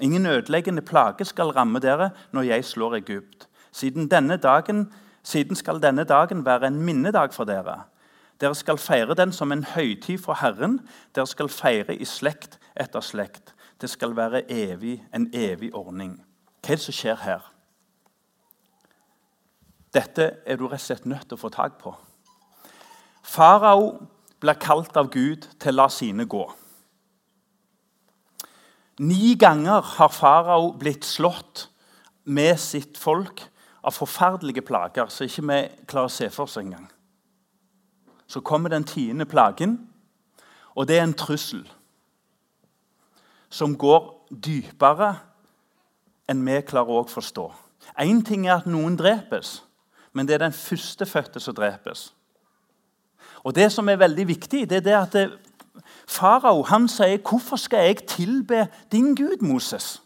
Ingen 0.00 0.26
ødeleggende 0.26 0.82
plage 0.82 1.24
skal 1.24 1.52
ramme 1.54 1.78
dere 1.78 2.10
når 2.32 2.42
jeg 2.42 2.64
slår 2.64 2.96
Egypt. 2.96 3.48
Siden, 3.72 4.08
dagen, 4.08 4.92
siden 5.22 5.56
skal 5.56 5.82
denne 5.82 6.04
dagen 6.04 6.44
være 6.46 6.66
en 6.66 6.82
minnedag 6.82 7.34
for 7.34 7.44
dere. 7.44 7.84
Dere 8.40 8.54
skal 8.54 8.78
feire 8.78 9.14
den 9.18 9.32
som 9.34 9.52
en 9.52 9.64
høytid 9.64 10.18
for 10.22 10.38
Herren. 10.38 10.78
Dere 11.14 11.26
skal 11.26 11.50
feire 11.50 11.96
i 11.96 12.06
slekt 12.06 12.58
etter 12.78 13.02
slekt. 13.02 13.54
Det 13.80 13.90
skal 13.90 14.14
være 14.16 14.44
evig, 14.50 15.02
en 15.14 15.30
evig 15.34 15.74
ordning. 15.74 16.18
Hva 16.62 16.74
er 16.74 16.78
det 16.78 16.84
som 16.84 16.94
skjer 16.94 17.18
her? 17.22 17.48
Dette 19.94 20.28
er 20.46 20.58
du 20.58 20.66
rett 20.68 20.78
og 20.78 20.84
slett 20.84 21.06
nødt 21.08 21.26
til 21.26 21.38
å 21.38 21.40
få 21.40 21.50
tak 21.54 21.78
på. 21.82 21.94
Farao 23.26 23.90
blir 24.38 24.58
kalt 24.60 24.96
av 24.96 25.10
Gud 25.10 25.48
til 25.58 25.74
å 25.74 25.78
la 25.80 25.88
sine 25.90 26.26
gå. 26.28 26.44
Ni 29.02 29.34
ganger 29.38 29.82
har 29.96 30.12
farao 30.14 30.72
blitt 30.78 31.06
slått 31.06 31.68
med 32.26 32.58
sitt 32.60 32.98
folk 32.98 33.42
av 33.82 33.94
forferdelige 33.94 34.62
plager 34.66 35.10
som 35.10 35.26
ikke 35.26 35.46
vi 35.48 35.58
klarer 35.86 36.10
å 36.10 36.16
se 36.18 36.30
for 36.34 36.46
oss 36.46 36.58
engang 36.60 36.86
så 38.28 38.40
kommer 38.40 38.68
den 38.68 38.84
tiende 38.84 39.26
plagen, 39.26 39.88
og 40.74 40.88
det 40.88 40.98
er 40.98 41.02
en 41.02 41.16
trussel 41.16 41.64
som 43.50 43.76
går 43.78 44.04
dypere 44.44 45.14
enn 46.28 46.44
vi 46.44 46.60
klarer 46.68 47.00
å 47.00 47.08
forstå. 47.08 47.46
Én 47.98 48.20
ting 48.24 48.46
er 48.46 48.58
at 48.58 48.68
noen 48.68 48.98
drepes, 49.00 49.62
men 50.12 50.28
det 50.28 50.36
er 50.36 50.44
den 50.44 50.56
førstefødte 50.56 51.40
som 51.40 51.56
drepes. 51.56 52.12
Og 53.44 53.54
Det 53.54 53.72
som 53.72 53.88
er 53.88 53.96
veldig 53.96 54.28
viktig, 54.28 54.70
det 54.70 54.76
er 54.76 54.80
det 54.80 55.16
at 55.16 55.30
farao 56.06 56.64
sier 56.88 57.18
'Hvorfor 57.18 57.56
skal 57.56 57.86
jeg 57.86 58.06
tilbe 58.06 58.68
din 58.92 59.14
Gud, 59.14 59.40
Moses?' 59.40 60.02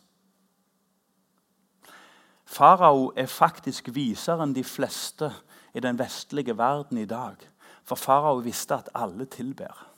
Farao 2.44 3.12
er 3.16 3.26
faktisk 3.26 3.88
visere 3.94 4.42
enn 4.42 4.54
de 4.54 4.64
fleste 4.64 5.32
i 5.74 5.80
den 5.80 5.98
vestlige 5.98 6.58
verden 6.58 6.98
i 6.98 7.04
dag. 7.04 7.36
For 7.84 7.98
farao 7.98 8.42
visste 8.44 8.78
at 8.78 8.90
alle 8.94 9.26
tilber. 9.26 9.88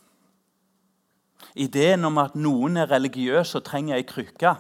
Ideen 1.55 2.05
om 2.05 2.19
at 2.19 2.35
noen 2.35 2.81
er 2.81 2.91
religiøs 2.91 3.55
og 3.59 3.65
trenger 3.67 3.99
ei 3.99 4.07
krykke, 4.09 4.55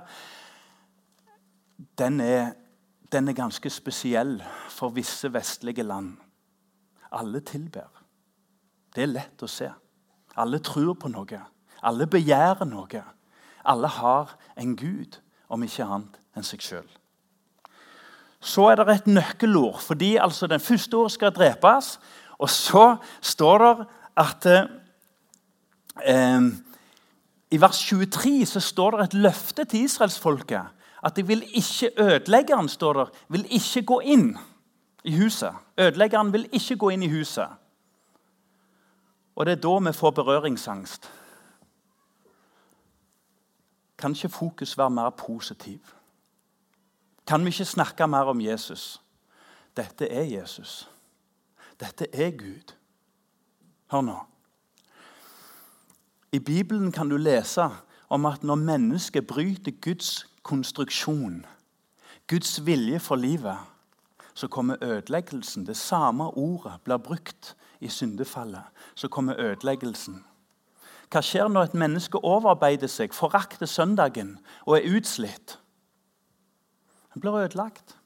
den 1.98 2.20
er, 2.20 2.52
den 3.12 3.28
er 3.28 3.38
ganske 3.38 3.70
spesiell 3.70 4.36
for 4.70 4.94
visse 4.94 5.32
vestlige 5.32 5.82
land. 5.82 6.14
Alle 7.12 7.40
tilber. 7.40 7.88
Det 8.94 9.02
er 9.02 9.10
lett 9.10 9.42
å 9.42 9.50
se. 9.50 9.70
Alle 10.38 10.60
tror 10.62 10.94
på 10.98 11.10
noe. 11.10 11.40
Alle 11.82 12.06
begjærer 12.10 12.66
noe. 12.68 13.02
Alle 13.64 13.88
har 13.88 14.36
en 14.60 14.76
gud, 14.76 15.18
om 15.48 15.62
ikke 15.62 15.86
annet 15.86 16.20
enn 16.36 16.46
seg 16.46 16.62
sjøl. 16.64 16.86
Så 18.44 18.66
er 18.68 18.76
det 18.76 18.92
et 18.92 19.06
nøkkelord, 19.08 19.80
fordi 19.80 20.16
altså 20.20 20.46
den 20.50 20.60
første 20.60 20.98
ord 21.00 21.12
skal 21.14 21.32
drepes. 21.32 21.94
Og 22.38 22.50
så 22.50 22.96
står 23.22 23.58
det 23.64 23.86
at 24.16 24.46
eh, 26.06 26.42
I 27.50 27.60
vers 27.60 27.80
23 27.88 28.46
så 28.46 28.60
står 28.60 28.90
det 28.90 29.04
et 29.04 29.14
løfte 29.14 29.64
til 29.64 29.84
israelsfolket. 29.84 30.62
At 31.04 31.16
de 31.16 31.26
vil 31.26 31.42
ikke 31.54 31.90
ødeleggeren 31.98 32.68
står 32.68 32.92
der, 32.92 33.10
vil 33.28 33.46
ikke 33.50 33.82
gå 33.82 34.00
inn 34.00 34.38
i 35.04 35.16
huset. 35.18 35.52
Ødeleggeren 35.78 36.32
vil 36.32 36.48
ikke 36.52 36.76
gå 36.76 36.88
inn 36.88 37.02
i 37.02 37.10
huset. 37.12 37.48
Og 39.36 39.46
det 39.46 39.52
er 39.52 39.60
da 39.60 39.90
vi 39.90 39.92
får 39.92 40.10
berøringsangst. 40.10 41.10
Kan 43.98 44.10
ikke 44.10 44.28
fokus 44.28 44.78
være 44.78 44.90
mer 44.90 45.10
positiv? 45.10 45.80
Kan 47.26 47.44
vi 47.44 47.48
ikke 47.48 47.64
snakke 47.64 48.06
mer 48.06 48.30
om 48.30 48.40
Jesus? 48.40 49.02
Dette 49.76 50.08
er 50.10 50.22
Jesus. 50.22 50.90
Dette 51.80 52.06
er 52.12 52.30
Gud. 52.30 52.74
Hør 53.90 54.00
nå. 54.00 54.16
I 56.32 56.38
Bibelen 56.38 56.92
kan 56.92 57.08
du 57.08 57.16
lese 57.16 57.68
om 58.08 58.26
at 58.26 58.42
når 58.42 58.54
mennesket 58.54 59.26
bryter 59.26 59.72
Guds 59.82 60.26
konstruksjon, 60.42 61.44
Guds 62.26 62.66
vilje 62.66 62.98
for 63.00 63.16
livet, 63.16 63.58
så 64.34 64.48
kommer 64.48 64.76
ødeleggelsen. 64.82 65.66
Det 65.66 65.76
samme 65.76 66.24
ordet 66.24 66.80
blir 66.84 66.96
brukt 66.96 67.56
i 67.80 67.88
syndefallet. 67.88 68.62
Så 68.94 69.08
kommer 69.08 69.40
ødeleggelsen. 69.40 70.24
Hva 71.10 71.20
skjer 71.22 71.48
når 71.48 71.68
et 71.68 71.74
menneske 71.78 72.18
overarbeider 72.18 72.90
seg, 72.90 73.14
forakter 73.14 73.66
søndagen 73.70 74.38
og 74.66 74.78
er 74.78 74.96
utslitt? 74.96 75.58
Han 77.14 77.22
blir 77.22 77.36
ødelagt. 77.44 77.96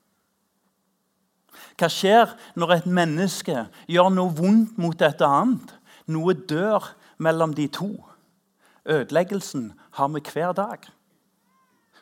Hva 1.79 1.87
skjer 1.93 2.33
når 2.59 2.73
et 2.75 2.87
menneske 2.91 3.69
gjør 3.87 4.11
noe 4.11 4.35
vondt 4.35 4.79
mot 4.83 5.03
et 5.03 5.21
annet? 5.23 5.75
Noe 6.11 6.35
dør 6.35 6.89
mellom 7.23 7.55
de 7.55 7.69
to. 7.71 7.93
Ødeleggelsen 8.89 9.71
har 9.95 10.11
vi 10.11 10.23
hver 10.33 10.57
dag. 10.59 10.89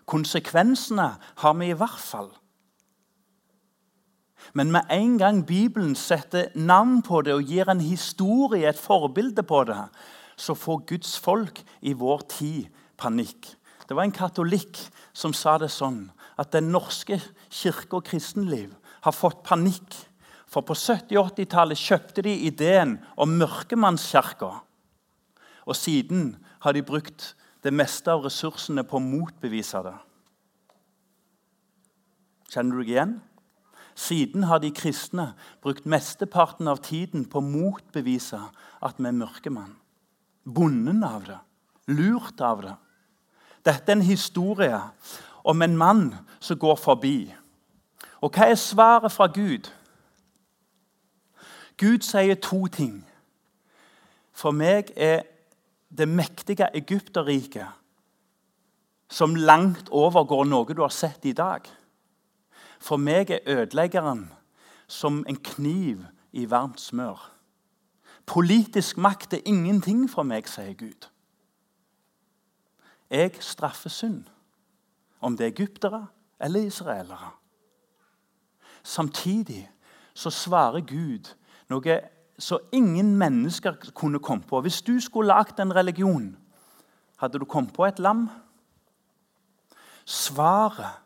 Konsekvensene 0.07 1.11
har 1.43 1.55
vi 1.59 1.69
i 1.69 1.77
hvert 1.77 2.01
fall. 2.01 2.31
Men 4.55 4.71
med 4.73 4.89
en 4.95 5.19
gang 5.19 5.43
Bibelen 5.45 5.97
setter 5.99 6.49
navn 6.55 7.03
på 7.03 7.21
det 7.27 7.35
og 7.35 7.45
gir 7.45 7.69
en 7.69 7.83
historie, 7.83 8.69
et 8.69 8.79
forbilde 8.79 9.43
på 9.43 9.65
det, 9.69 9.83
så 10.37 10.55
får 10.55 10.85
Guds 10.87 11.19
folk 11.19 11.61
i 11.83 11.93
vår 11.93 12.23
tid 12.31 12.71
panikk. 12.97 13.57
Det 13.89 13.97
var 13.97 14.07
en 14.07 14.15
katolikk 14.15 14.79
som 15.13 15.35
sa 15.37 15.59
det 15.59 15.73
sånn 15.75 16.07
at 16.39 16.53
den 16.55 16.71
norske 16.73 17.19
kirke 17.51 17.99
og 17.99 18.07
kristenliv 18.07 18.73
har 19.05 19.15
fått 19.15 19.43
panikk. 19.47 19.95
For 20.47 20.65
på 20.65 20.77
70- 20.79 21.19
og 21.19 21.33
80-tallet 21.35 21.81
kjøpte 21.81 22.23
de 22.25 22.33
ideen 22.47 22.97
om 23.19 23.35
mørkemannskirka. 23.41 24.53
Og 25.67 25.77
siden 25.77 26.37
har 26.63 26.77
de 26.77 26.85
brukt 26.87 27.35
det 27.67 27.75
meste 27.75 28.13
av 28.13 28.23
ressursene 28.25 28.85
på 28.87 29.01
å 29.01 29.03
motbevise 29.03 29.83
det. 29.83 29.97
Kjenner 32.53 32.79
du 32.79 32.85
deg 32.85 32.93
igjen? 32.95 33.17
Siden 33.97 34.45
har 34.47 34.61
de 34.61 34.71
kristne 34.77 35.31
brukt 35.65 35.87
mesteparten 35.89 36.69
av 36.69 36.83
tiden 36.85 37.25
på 37.27 37.41
å 37.41 37.47
motbevise 37.47 38.39
at 38.85 39.01
vi 39.01 39.09
er 39.09 39.17
mørkemann. 39.17 39.73
Bonden 40.45 41.03
av 41.07 41.25
det. 41.27 41.39
Lurt 41.91 42.43
av 42.45 42.63
det. 42.63 42.75
Dette 43.67 43.91
er 43.91 43.97
en 43.97 44.07
historie 44.07 44.79
om 45.47 45.63
en 45.63 45.79
mann 45.79 46.05
som 46.39 46.59
går 46.61 46.77
forbi. 46.79 47.19
Og 48.21 48.33
hva 48.33 48.51
er 48.51 48.55
svaret 48.55 49.13
fra 49.13 49.27
Gud? 49.27 49.71
Gud 51.77 52.03
sier 52.03 52.35
to 52.41 52.67
ting. 52.67 53.05
For 54.33 54.51
meg 54.51 54.93
er 54.97 55.23
det 55.97 56.09
mektige 56.09 56.69
Egypterriket, 56.77 57.69
som 59.09 59.35
langt 59.35 59.89
overgår 59.89 60.45
noe 60.49 60.75
du 60.75 60.83
har 60.83 60.93
sett 60.93 61.25
i 61.25 61.37
dag. 61.37 61.65
For 62.81 62.97
meg 62.97 63.31
er 63.31 63.45
ødeleggeren 63.47 64.27
som 64.87 65.25
en 65.29 65.37
kniv 65.37 66.05
i 66.33 66.51
varmt 66.51 66.81
smør. 66.81 67.33
Politisk 68.27 68.97
makt 68.97 69.33
er 69.35 69.45
ingenting 69.47 70.11
for 70.11 70.27
meg, 70.27 70.49
sier 70.51 70.75
Gud. 70.75 71.09
Jeg 73.11 73.37
straffer 73.41 73.91
synd 73.91 74.25
om 75.21 75.37
det 75.37 75.47
er 75.47 75.55
egyptere 75.55 76.07
eller 76.41 76.67
israelere. 76.67 77.31
Samtidig 78.87 79.65
så 80.15 80.31
svarer 80.31 80.85
Gud 80.87 81.33
noe 81.73 81.97
så 82.39 82.59
ingen 82.73 83.15
mennesker 83.19 83.79
kunne 83.97 84.21
komme 84.23 84.45
på. 84.47 84.61
Hvis 84.61 84.83
du 84.85 85.01
skulle 85.01 85.33
lagd 85.33 85.61
en 85.61 85.75
religion, 85.75 86.37
hadde 87.19 87.41
du 87.41 87.47
kommet 87.49 87.73
på 87.75 87.87
et 87.89 87.99
lam? 87.99 88.29
Svaret 90.05 91.01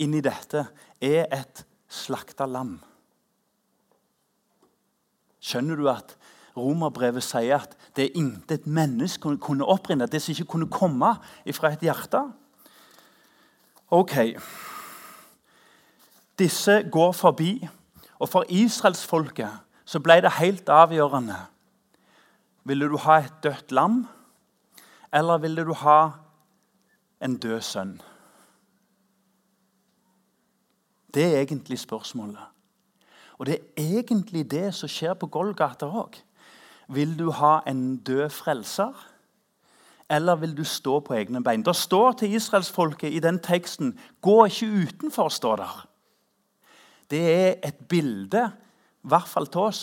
inni 0.00 0.22
dette 0.24 0.64
er 1.02 1.26
et 1.34 1.64
slakta 1.90 2.46
lam. 2.48 2.78
Skjønner 5.42 5.76
du 5.76 5.88
at 5.90 6.14
romerbrevet 6.56 7.24
sier 7.26 7.58
at 7.58 7.74
det 7.96 8.06
er 8.06 8.20
intet 8.22 8.68
menneske 8.70 9.34
kunne 9.42 9.66
opprinne, 9.68 10.06
det 10.06 10.22
som 10.22 10.32
ikke 10.32 10.52
kunne 10.54 10.70
komme 10.70 11.16
fra 11.52 11.72
et 11.74 11.82
hjerte? 11.82 12.22
Ok. 13.92 14.14
Disse 16.38 16.88
går 16.92 17.12
forbi, 17.12 17.68
og 18.18 18.28
for 18.28 18.44
israelsfolket 18.48 19.50
så 19.84 20.00
ble 20.00 20.20
det 20.22 20.32
helt 20.38 20.68
avgjørende. 20.68 21.36
Ville 22.64 22.88
du 22.88 22.96
ha 22.96 23.18
et 23.18 23.42
dødt 23.42 23.72
lam, 23.72 24.06
eller 25.12 25.38
ville 25.38 25.64
du 25.64 25.74
ha 25.74 26.10
en 27.20 27.36
død 27.36 27.60
sønn? 27.60 28.00
Det 31.14 31.24
er 31.24 31.40
egentlig 31.40 31.78
spørsmålet. 31.78 32.40
Og 33.38 33.46
det 33.46 33.58
er 33.58 33.98
egentlig 33.98 34.50
det 34.50 34.74
som 34.74 34.88
skjer 34.88 35.14
på 35.14 35.26
Golgata 35.26 35.86
òg. 35.86 36.16
Vil 36.88 37.18
du 37.18 37.30
ha 37.30 37.60
en 37.66 37.96
død 37.96 38.30
frelser? 38.30 39.08
eller 40.12 40.36
vil 40.36 40.56
du 40.56 40.64
stå 40.64 41.00
på 41.00 41.14
egne 41.16 41.40
bein? 41.44 41.62
Det 41.64 41.76
står 41.76 42.12
til 42.20 42.34
israelsfolket 42.36 43.12
i 43.12 43.18
den 43.18 43.38
teksten 43.38 43.98
'gå 44.20 44.44
ikke 44.44 44.66
utenfor'. 44.66 45.28
står 45.28 45.56
der. 45.56 45.88
Det 47.12 47.22
er 47.30 47.54
et 47.68 47.76
bilde, 47.88 48.46
i 49.04 49.08
hvert 49.12 49.28
fall 49.28 49.46
til 49.52 49.68
oss, 49.68 49.82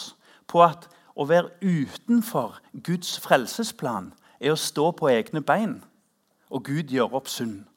på 0.49 0.63
at 0.65 0.87
å 1.13 1.27
være 1.29 1.51
utenfor 1.61 2.57
Guds 2.73 3.19
frelsesplan 3.21 4.13
er 4.39 4.55
å 4.55 4.59
stå 4.59 4.89
på 4.97 5.11
egne 5.11 5.43
bein, 5.45 5.75
og 6.49 6.65
Gud 6.65 6.89
gjør 6.89 7.19
opp 7.19 7.29
synd. 7.29 7.67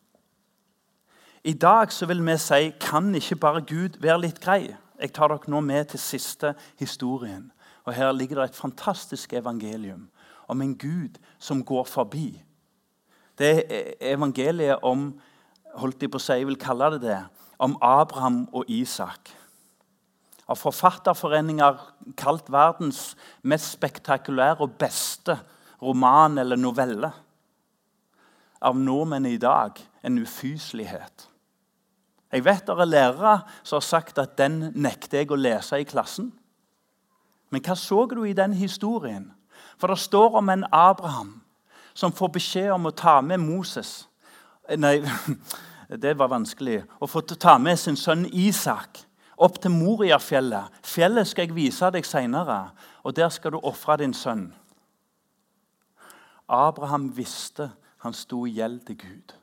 I 1.45 1.53
dag 1.53 1.91
så 1.93 2.07
vil 2.07 2.23
vi 2.23 2.37
si 2.39 2.71
kan 2.81 3.11
ikke 3.19 3.37
bare 3.43 3.65
Gud 3.67 3.99
være 4.01 4.21
litt 4.23 4.39
grei? 4.41 4.71
Jeg 5.03 5.13
tar 5.13 5.33
dere 5.33 5.51
nå 5.51 5.61
med 5.61 5.91
til 5.91 5.99
siste 5.99 6.55
historien. 6.79 7.51
Og 7.85 7.95
Her 7.95 8.13
ligger 8.15 8.39
det 8.39 8.45
et 8.53 8.61
fantastisk 8.63 9.33
evangelium 9.33 10.07
om 10.49 10.63
en 10.63 10.77
Gud 10.79 11.19
som 11.39 11.65
går 11.65 11.85
forbi. 11.85 12.43
Det 13.39 13.65
er 13.67 14.15
evangeliet 14.15 14.79
om 14.87 15.11
holdt 15.75 16.01
de 16.01 16.09
på 16.09 16.21
å 16.21 16.27
jeg 16.37 16.47
vil 16.47 16.61
kalle 16.61 16.93
det 16.95 17.03
det, 17.09 17.19
om 17.59 17.75
Abraham 17.83 18.45
og 18.53 18.71
Isak. 18.71 19.33
Av 20.53 20.59
forfatterforeninger 20.61 21.79
kalt 22.21 22.51
verdens 22.53 23.15
mest 23.49 23.71
spektakulære 23.79 24.61
og 24.61 24.75
beste 24.81 25.39
roman 25.81 26.37
eller 26.43 26.61
novelle. 26.61 27.09
Av 28.61 28.77
nordmenn 28.77 29.31
i 29.31 29.39
dag 29.41 29.81
en 30.05 30.19
ufyselighet. 30.21 31.29
Jeg 32.33 32.45
vet 32.45 32.67
det 32.67 32.77
er 32.77 32.89
lærere 32.89 33.35
som 33.63 33.79
har 33.79 33.87
sagt 33.87 34.21
at 34.21 34.37
den 34.41 34.71
nekter 34.77 35.23
jeg 35.23 35.33
å 35.33 35.41
lese 35.41 35.81
i 35.81 35.89
klassen. 35.89 36.31
Men 37.53 37.65
hva 37.65 37.77
så 37.77 38.05
du 38.09 38.23
i 38.25 38.37
den 38.37 38.53
historien? 38.57 39.31
For 39.81 39.89
det 39.93 40.01
står 40.01 40.37
om 40.41 40.53
en 40.53 40.65
Abraham 40.73 41.41
som 41.95 42.13
får 42.13 42.33
beskjed 42.37 42.71
om 42.73 42.89
å 42.89 42.97
ta 42.97 43.21
med 43.21 43.41
Moses 43.41 44.07
Nei, 44.79 45.01
Det 46.03 46.13
var 46.17 46.31
vanskelig. 46.31 46.79
Å 47.03 47.07
få 47.11 47.21
ta 47.21 47.59
med 47.61 47.77
sin 47.77 47.99
sønn 47.99 48.23
Isak 48.33 49.03
opp 49.43 49.61
til 49.63 49.75
Moriafjellet. 49.75 50.71
Fjellet 50.87 51.29
skal 51.29 51.49
jeg 51.49 51.57
vise 51.57 51.91
deg 51.95 52.07
seinere, 52.07 52.73
og 53.03 53.17
der 53.17 53.31
skal 53.35 53.55
du 53.55 53.61
ofre 53.63 53.99
din 54.01 54.15
sønn. 54.15 54.51
Abraham 56.49 57.11
visste 57.17 57.71
han 58.03 58.15
sto 58.15 58.45
i 58.47 58.57
gjeld 58.59 58.81
til 58.87 58.99
Gud. 59.03 59.35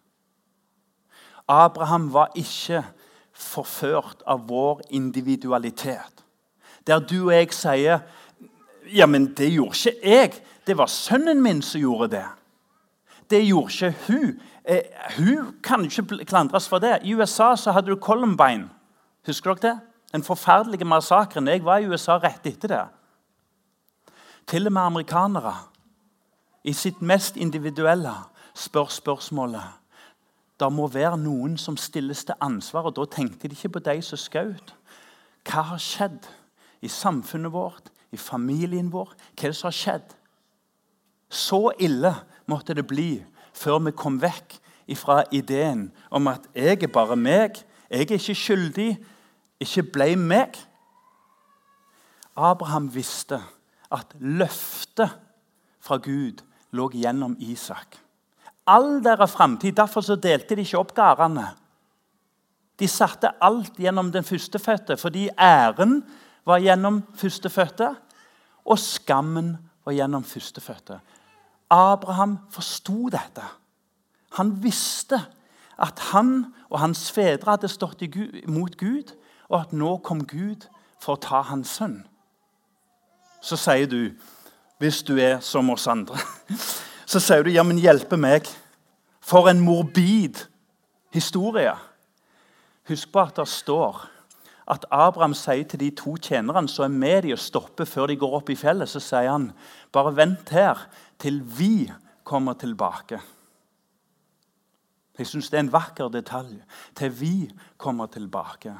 Abraham 1.50 2.10
var 2.14 2.32
ikke 2.38 2.84
forført 3.34 4.24
av 4.28 4.44
vår 4.50 4.84
individualitet. 4.90 6.26
Der 6.88 7.00
du 7.00 7.30
og 7.30 7.34
jeg 7.34 7.54
sier 7.56 8.04
ja, 8.90 9.06
men 9.06 9.32
det 9.38 9.52
gjorde 9.54 9.78
ikke 9.78 10.10
jeg. 10.10 10.34
Det 10.66 10.78
var 10.78 10.90
sønnen 10.90 11.42
min 11.42 11.62
som 11.62 11.82
gjorde 11.82 12.12
det. 12.16 12.26
Det 13.30 13.42
gjorde 13.46 13.74
ikke 13.74 13.96
hun. 14.08 14.32
Eh, 14.66 14.82
hun 15.18 15.54
kan 15.64 15.86
ikke 15.86 16.26
klandres 16.26 16.68
for 16.70 16.82
det. 16.82 17.00
I 17.04 17.14
USA 17.14 17.56
så 17.56 17.72
hadde 17.72 17.92
du 17.92 18.02
Columbine. 18.02 18.70
Husker 19.26 19.54
dere 19.54 19.72
det? 19.72 19.89
Den 20.12 20.24
forferdelige 20.24 20.86
massakren. 20.86 21.48
Jeg 21.48 21.66
var 21.66 21.78
i 21.78 21.88
USA 21.88 22.18
rett 22.18 22.46
etter 22.46 22.68
det. 22.68 22.86
Til 24.50 24.66
og 24.66 24.74
med 24.74 24.82
amerikanere 24.82 25.54
i 26.64 26.74
sitt 26.74 27.02
mest 27.02 27.38
individuelle 27.38 28.14
spør 28.58 28.90
spørsmålet 28.90 29.76
Det 30.60 30.72
må 30.74 30.88
være 30.88 31.18
noen 31.18 31.58
som 31.58 31.78
stilles 31.78 32.26
til 32.26 32.36
ansvar. 32.42 32.90
og 32.90 32.96
Da 32.96 33.06
tenkte 33.06 33.48
de 33.48 33.56
ikke 33.56 33.70
på 33.70 33.80
de 33.80 34.02
som 34.02 34.18
skjøt. 34.18 34.74
Hva 35.48 35.62
har 35.62 35.78
skjedd 35.78 36.28
i 36.82 36.88
samfunnet 36.88 37.54
vårt, 37.54 37.90
i 38.12 38.18
familien 38.18 38.92
vår? 38.92 39.14
Hva 39.36 39.48
er 39.48 39.54
det 39.54 39.56
som 39.56 39.68
har 39.68 39.78
skjedd? 39.78 40.16
Så 41.30 41.72
ille 41.80 42.16
måtte 42.46 42.74
det 42.74 42.88
bli 42.88 43.24
før 43.54 43.80
vi 43.86 43.92
kom 43.92 44.20
vekk 44.22 44.58
fra 44.98 45.24
ideen 45.32 45.92
om 46.10 46.28
at 46.28 46.48
jeg 46.56 46.84
er 46.84 46.92
bare 46.92 47.16
meg, 47.16 47.60
jeg 47.90 47.98
er 47.98 48.14
ikke 48.18 48.36
skyldig, 48.36 48.98
ikke 49.60 49.84
ble 49.94 50.14
meg. 50.20 50.58
Abraham 52.36 52.88
visste 52.94 53.42
at 53.92 54.14
løftet 54.20 55.16
fra 55.84 55.98
Gud 55.98 56.44
lå 56.76 56.90
gjennom 56.94 57.36
Isak. 57.40 57.98
All 58.70 59.00
deres 59.04 59.34
framtid. 59.34 59.74
Derfor 59.76 60.06
så 60.06 60.16
delte 60.16 60.56
de 60.56 60.64
ikke 60.64 60.80
opp 60.80 60.94
gårdene. 60.96 61.48
De 62.80 62.88
satte 62.88 63.32
alt 63.44 63.80
gjennom 63.82 64.12
den 64.14 64.24
førstefødte, 64.24 64.96
fordi 64.98 65.28
æren 65.36 66.00
var 66.48 66.62
gjennom 66.64 67.02
førstefødte, 67.20 67.90
og 68.66 68.80
skammen 68.80 69.58
var 69.86 69.98
gjennom 69.98 70.24
førstefødte. 70.24 71.00
Abraham 71.70 72.38
forsto 72.54 73.10
dette. 73.12 73.44
Han 74.38 74.54
visste 74.64 75.20
at 75.80 76.00
han 76.12 76.54
og 76.70 76.80
hans 76.80 77.10
fedre 77.12 77.56
hadde 77.56 77.70
stått 77.72 78.04
mot 78.48 78.78
Gud, 78.78 79.12
og 79.50 79.62
at 79.62 79.74
nå 79.74 79.98
kom 80.06 80.24
Gud 80.28 80.68
for 81.02 81.16
å 81.16 81.24
ta 81.24 81.42
hans 81.50 81.72
sønn. 81.80 82.02
Så 83.42 83.58
sier 83.60 83.88
du, 83.90 84.14
hvis 84.80 85.02
du 85.08 85.16
er 85.20 85.40
som 85.44 85.72
oss 85.74 85.88
andre, 85.92 86.20
så 87.12 87.22
sier 87.24 87.44
du 87.44 87.52
ja, 87.52 87.66
men 87.66 87.82
hjelpe 87.82 88.20
meg. 88.20 88.48
For 89.20 89.50
en 89.50 89.62
morbid 89.62 90.40
historie. 91.14 91.76
Husk 92.90 93.12
på 93.14 93.22
at 93.22 93.38
det 93.38 93.46
står 93.50 94.08
at 94.70 94.86
Abraham 94.94 95.34
sier 95.38 95.66
til 95.70 95.82
de 95.82 95.90
to 95.98 96.16
tjenerne 96.22 96.70
som 96.70 96.86
er 96.86 97.02
med 97.02 97.26
de 97.26 97.34
og 97.34 97.42
stopper 97.42 97.90
før 97.90 98.10
de 98.10 98.20
går 98.22 98.36
opp 98.38 98.50
i 98.54 98.58
fjellet, 98.58 98.90
så 98.90 99.02
sier 99.02 99.32
han 99.32 99.50
bare 99.94 100.14
vent 100.18 100.54
her 100.54 100.86
til 101.22 101.42
vi 101.42 101.90
kommer 102.24 102.58
tilbake. 102.58 103.18
Jeg 105.20 105.28
syns 105.28 105.50
det 105.52 105.58
er 105.58 105.66
en 105.66 105.74
vakker 105.74 106.08
detalj. 106.14 106.62
Til 106.96 107.12
vi 107.20 107.34
kommer 107.78 108.08
tilbake. 108.08 108.72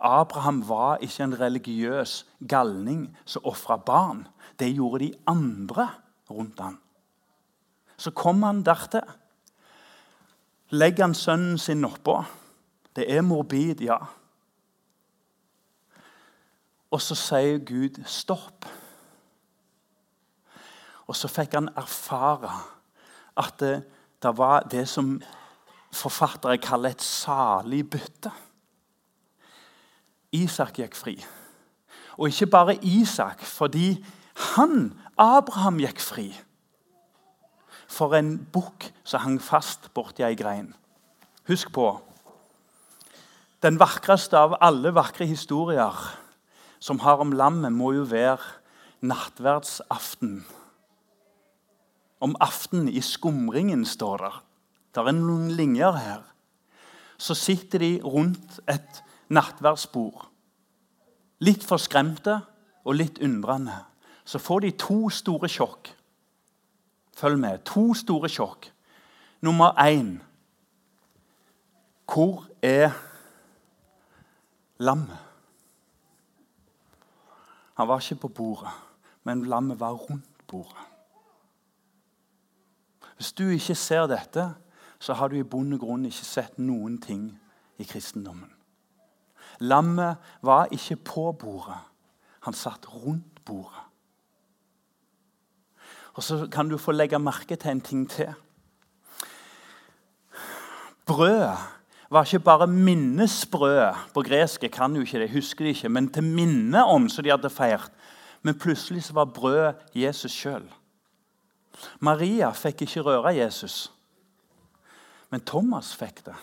Abraham 0.00 0.68
var 0.68 0.98
ikke 1.00 1.24
en 1.24 1.40
religiøs 1.40 2.26
galning 2.48 3.06
som 3.24 3.44
ofra 3.44 3.76
barn. 3.76 4.26
Det 4.58 4.74
gjorde 4.74 5.04
de 5.04 5.14
andre 5.26 5.88
rundt 6.30 6.60
ham. 6.60 6.78
Så 7.96 8.10
kom 8.10 8.42
han 8.42 8.62
dertil. 8.62 9.08
Legger 10.70 11.04
han 11.04 11.14
sønnen 11.14 11.58
sin 11.58 11.84
oppå. 11.84 12.24
Det 12.96 13.06
er 13.12 13.22
morbid, 13.22 13.80
ja. 13.80 13.96
Og 16.90 17.00
så 17.00 17.16
sier 17.16 17.58
Gud 17.64 18.02
stopp. 18.04 18.66
Og 21.06 21.16
så 21.16 21.28
fikk 21.28 21.54
han 21.54 21.70
erfare 21.76 22.52
at 23.36 23.60
det, 23.60 23.74
det 24.22 24.32
var 24.38 24.68
det 24.70 24.88
som 24.88 25.16
forfattere 25.96 26.58
kaller 26.62 26.94
et 26.94 27.02
salig 27.02 27.84
bytte. 27.90 28.32
Isak 30.36 30.80
gikk 30.80 30.96
fri. 30.96 31.16
Og 32.16 32.28
ikke 32.28 32.48
bare 32.52 32.76
Isak, 32.84 33.44
fordi 33.44 34.04
han, 34.56 34.92
Abraham, 35.18 35.80
gikk 35.80 36.00
fri. 36.00 36.28
For 37.88 38.16
en 38.18 38.36
bukk 38.52 38.90
som 39.04 39.24
hang 39.24 39.38
fast 39.42 39.90
borti 39.94 40.24
ei 40.26 40.36
grein. 40.36 40.74
Husk 41.48 41.72
på 41.72 41.94
Den 43.62 43.78
vakreste 43.80 44.36
av 44.38 44.58
alle 44.60 44.92
vakre 44.94 45.26
historier 45.26 45.94
som 46.78 47.00
har 47.00 47.22
om 47.22 47.32
lammet, 47.32 47.72
må 47.72 47.92
jo 47.96 48.04
være 48.06 48.42
nattverdsaften. 49.00 50.44
Om 52.20 52.36
aften 52.40 52.88
i 52.88 53.00
skumringen, 53.00 53.84
står 53.84 54.22
det. 54.22 54.34
Det 54.96 55.12
er 55.12 55.16
noen 55.18 55.50
linjer 55.52 55.98
her. 56.00 56.22
Så 57.20 57.34
sitter 57.36 57.82
de 57.82 57.90
rundt 58.04 58.60
et 58.68 59.02
nattverdsbord. 59.28 60.24
Litt 61.44 61.64
forskremte 61.68 62.38
og 62.86 62.96
litt 62.96 63.20
undrende. 63.24 63.76
Så 64.24 64.40
får 64.40 64.64
de 64.64 64.72
to 64.80 64.98
store 65.12 65.50
sjokk. 65.52 65.92
Følg 67.16 67.38
med. 67.40 67.64
To 67.68 67.92
store 67.94 68.30
sjokk. 68.32 68.70
Nummer 69.44 69.76
én 69.76 70.16
Hvor 72.06 72.46
er 72.62 72.90
lammet? 74.78 75.18
Han 77.76 77.88
var 77.88 78.00
ikke 78.00 78.20
på 78.20 78.28
bordet, 78.28 78.70
men 79.24 79.44
lammet 79.44 79.80
var 79.80 79.92
rundt 79.92 80.46
bordet. 80.48 80.86
Hvis 83.16 83.32
du 83.32 83.48
ikke 83.48 83.74
ser 83.74 84.06
dette, 84.06 84.54
så 84.98 85.14
har 85.14 85.28
du 85.28 85.36
i 85.36 85.46
bunn 85.46 85.74
og 85.76 85.80
grunn 85.80 86.06
ikke 86.08 86.24
sett 86.24 86.58
noen 86.58 86.98
ting 87.02 87.28
i 87.78 87.84
kristendommen. 87.84 88.50
Lammet 89.60 90.16
var 90.44 90.68
ikke 90.72 90.96
på 90.96 91.30
bordet. 91.32 91.78
Han 92.44 92.54
satt 92.54 92.88
rundt 92.92 93.44
bordet. 93.44 93.84
Og 96.16 96.22
Så 96.22 96.48
kan 96.52 96.68
du 96.68 96.78
få 96.78 96.92
legge 96.92 97.18
merke 97.18 97.56
til 97.56 97.70
en 97.70 97.80
ting 97.80 98.10
til. 98.10 98.32
Brødet 101.06 101.56
var 102.10 102.24
ikke 102.24 102.40
bare 102.40 102.66
minnesbrød. 102.66 103.94
På 104.14 104.22
gresk 104.22 104.62
jeg 104.62 104.72
kan 104.72 104.96
jo 104.96 105.00
ikke 105.00 105.18
det, 105.18 105.30
husker 105.30 105.64
det 105.64 105.76
ikke, 105.76 105.88
men 105.88 106.12
til 106.12 106.24
minne 106.24 106.84
om 106.84 107.08
som 107.08 107.24
de 107.24 107.30
hadde 107.30 107.50
feirt. 107.50 107.92
Men 108.42 108.58
plutselig 108.58 109.04
så 109.04 109.12
var 109.12 109.24
brødet 109.24 109.74
Jesus 109.94 110.32
sjøl. 110.32 110.64
Maria 112.00 112.50
fikk 112.52 112.82
ikke 112.82 113.00
røre 113.00 113.34
Jesus, 113.36 113.92
men 115.36 115.44
Thomas 115.44 115.90
fikk 115.92 116.22
det. 116.24 116.34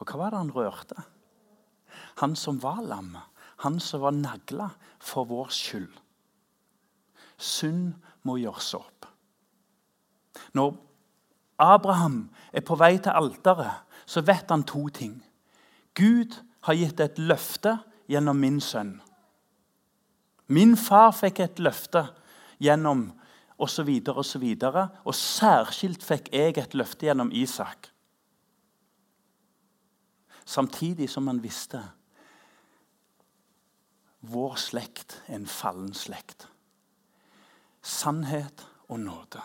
Og 0.00 0.08
hva 0.08 0.16
var 0.16 0.32
det 0.32 0.38
han 0.40 0.52
rørte? 0.56 1.02
Han 2.22 2.32
som 2.32 2.56
var 2.62 2.80
lam, 2.80 3.18
Han 3.60 3.76
som 3.80 4.00
var 4.00 4.12
nagla 4.12 4.70
for 4.98 5.28
vår 5.28 5.50
skyld. 5.52 5.92
Synd 7.36 7.92
må 8.22 8.38
gjøres 8.40 8.72
opp. 8.74 9.06
Når 10.52 10.74
Abraham 11.58 12.30
er 12.52 12.64
på 12.64 12.76
vei 12.76 12.96
til 12.98 13.12
alteret, 13.12 13.84
så 14.06 14.24
vet 14.24 14.50
han 14.50 14.64
to 14.64 14.88
ting. 14.88 15.20
Gud 15.94 16.40
har 16.64 16.74
gitt 16.74 17.00
et 17.00 17.20
løfte 17.20 17.78
gjennom 18.08 18.40
min 18.40 18.60
sønn. 18.60 18.96
Min 20.48 20.76
far 20.76 21.12
fikk 21.12 21.44
et 21.44 21.60
løfte 21.60 22.08
gjennom 22.58 23.10
osv., 23.58 23.90
osv. 24.08 24.46
Og, 24.62 24.78
og 25.04 25.14
særskilt 25.14 26.04
fikk 26.04 26.30
jeg 26.32 26.58
et 26.58 26.74
løfte 26.74 27.06
gjennom 27.06 27.32
Isak. 27.32 27.90
Samtidig 30.44 31.08
som 31.10 31.28
han 31.30 31.40
visste 31.42 31.80
vår 34.24 34.56
slekt 34.60 35.18
er 35.28 35.36
en 35.36 35.48
fallen 35.48 35.92
slekt. 35.96 36.46
Sannhet 37.84 38.64
og 38.88 39.00
nåde. 39.00 39.42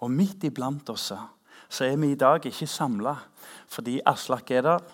Og 0.00 0.12
midt 0.12 0.44
iblant 0.48 0.88
oss 0.92 1.10
så 1.12 1.84
er 1.84 1.96
vi 2.00 2.12
i 2.12 2.18
dag 2.18 2.44
ikke 2.46 2.68
samla 2.68 3.16
fordi 3.68 3.98
Aslak 4.06 4.50
er 4.54 4.62
der, 4.62 4.84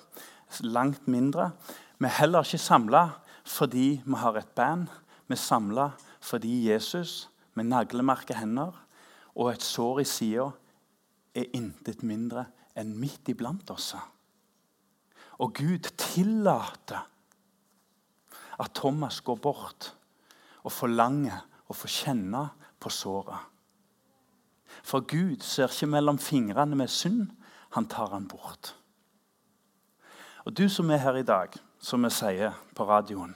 langt 0.61 1.07
mindre. 1.09 1.51
Vi 1.99 2.07
er 2.09 2.19
heller 2.21 2.45
ikke 2.45 2.59
samla 2.59 3.09
fordi 3.45 4.03
vi 4.05 4.17
har 4.19 4.39
et 4.39 4.49
band. 4.57 4.89
Vi 5.29 5.35
er 5.35 5.41
samla 5.41 5.91
fordi 6.21 6.71
Jesus 6.71 7.32
med 7.55 7.69
naglemerka 7.69 8.37
hender 8.39 8.77
og 9.35 9.53
et 9.53 9.65
sår 9.65 10.03
i 10.03 10.09
sida 10.09 10.49
er 11.35 11.49
intet 11.57 12.03
mindre 12.05 12.47
enn 12.79 12.93
midt 12.99 13.29
iblant 13.33 13.71
oss. 13.73 13.93
Og 15.41 15.55
Gud 15.57 15.89
tillater 15.99 17.09
at 18.63 18.75
Thomas 18.77 19.21
går 19.25 19.41
bort 19.43 19.93
og 20.63 20.73
forlanger 20.73 21.41
å 21.69 21.77
få 21.77 21.89
kjenne 21.91 22.45
på 22.81 22.93
såret. 22.93 23.49
For 24.83 25.05
Gud 25.09 25.43
ser 25.45 25.73
ikke 25.73 25.91
mellom 25.91 26.19
fingrene 26.19 26.77
med 26.77 26.91
synd. 26.91 27.29
Han 27.77 27.89
tar 27.89 28.13
han 28.13 28.29
bort. 28.29 28.75
Og 30.45 30.57
du 30.57 30.69
som 30.69 30.91
er 30.91 31.01
her 31.01 31.17
i 31.21 31.27
dag, 31.27 31.55
som 31.81 32.05
vi 32.05 32.11
sier 32.11 32.57
på 32.75 32.85
radioen 32.87 33.35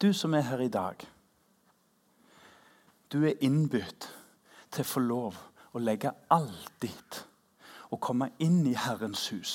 Du 0.00 0.12
som 0.12 0.34
er 0.34 0.42
her 0.48 0.60
i 0.60 0.68
dag, 0.68 1.04
du 3.14 3.22
er 3.28 3.38
innbudt 3.46 4.08
til 4.74 4.82
å 4.82 4.88
få 4.90 5.00
lov 5.04 5.38
å 5.74 5.82
legge 5.82 6.10
alt 6.34 6.72
ditt 6.82 7.20
og 7.94 8.00
komme 8.02 8.32
inn 8.42 8.64
i 8.66 8.74
Herrens 8.74 9.28
hus. 9.30 9.54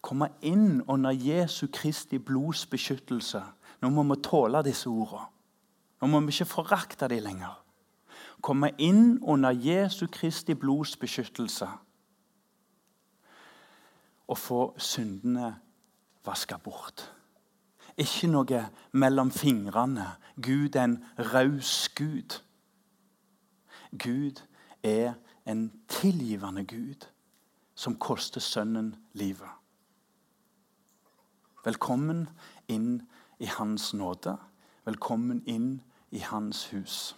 Komme 0.00 0.30
inn 0.40 0.80
under 0.88 1.12
Jesu 1.12 1.66
Kristi 1.72 2.18
blods 2.22 2.64
beskyttelse. 2.70 3.42
Nå 3.82 3.90
må 3.92 4.06
vi 4.08 4.16
tåle 4.24 4.62
disse 4.64 4.88
ordene. 4.88 5.26
Nå 6.00 6.08
må 6.08 6.20
vi 6.24 6.32
ikke 6.32 6.48
forakte 6.48 7.08
dem 7.12 7.24
lenger. 7.24 7.58
Komme 8.40 8.70
inn 8.78 9.18
under 9.24 9.52
Jesu 9.52 10.06
Kristi 10.12 10.54
blods 10.54 10.96
beskyttelse 10.96 11.68
og 14.26 14.38
få 14.38 14.60
syndene 14.82 15.52
vaska 16.26 16.58
bort. 16.58 17.04
Ikke 17.96 18.28
noe 18.28 18.64
mellom 18.92 19.30
fingrene. 19.32 20.08
Gud 20.42 20.76
er 20.76 20.84
en 20.84 20.98
raus 21.32 21.88
Gud. 21.96 22.40
Gud 23.98 24.42
er 24.82 25.14
en 25.46 25.72
tilgivende 25.88 26.64
Gud 26.64 27.06
som 27.74 27.98
koster 27.98 28.40
Sønnen 28.40 28.96
livet. 29.12 29.50
Velkommen 31.64 32.28
inn 32.68 33.02
i 33.38 33.46
Hans 33.46 33.94
nåde. 33.94 34.36
Velkommen 34.84 35.42
inn 35.46 35.82
i 36.10 36.18
Hans 36.18 36.66
hus. 36.70 37.16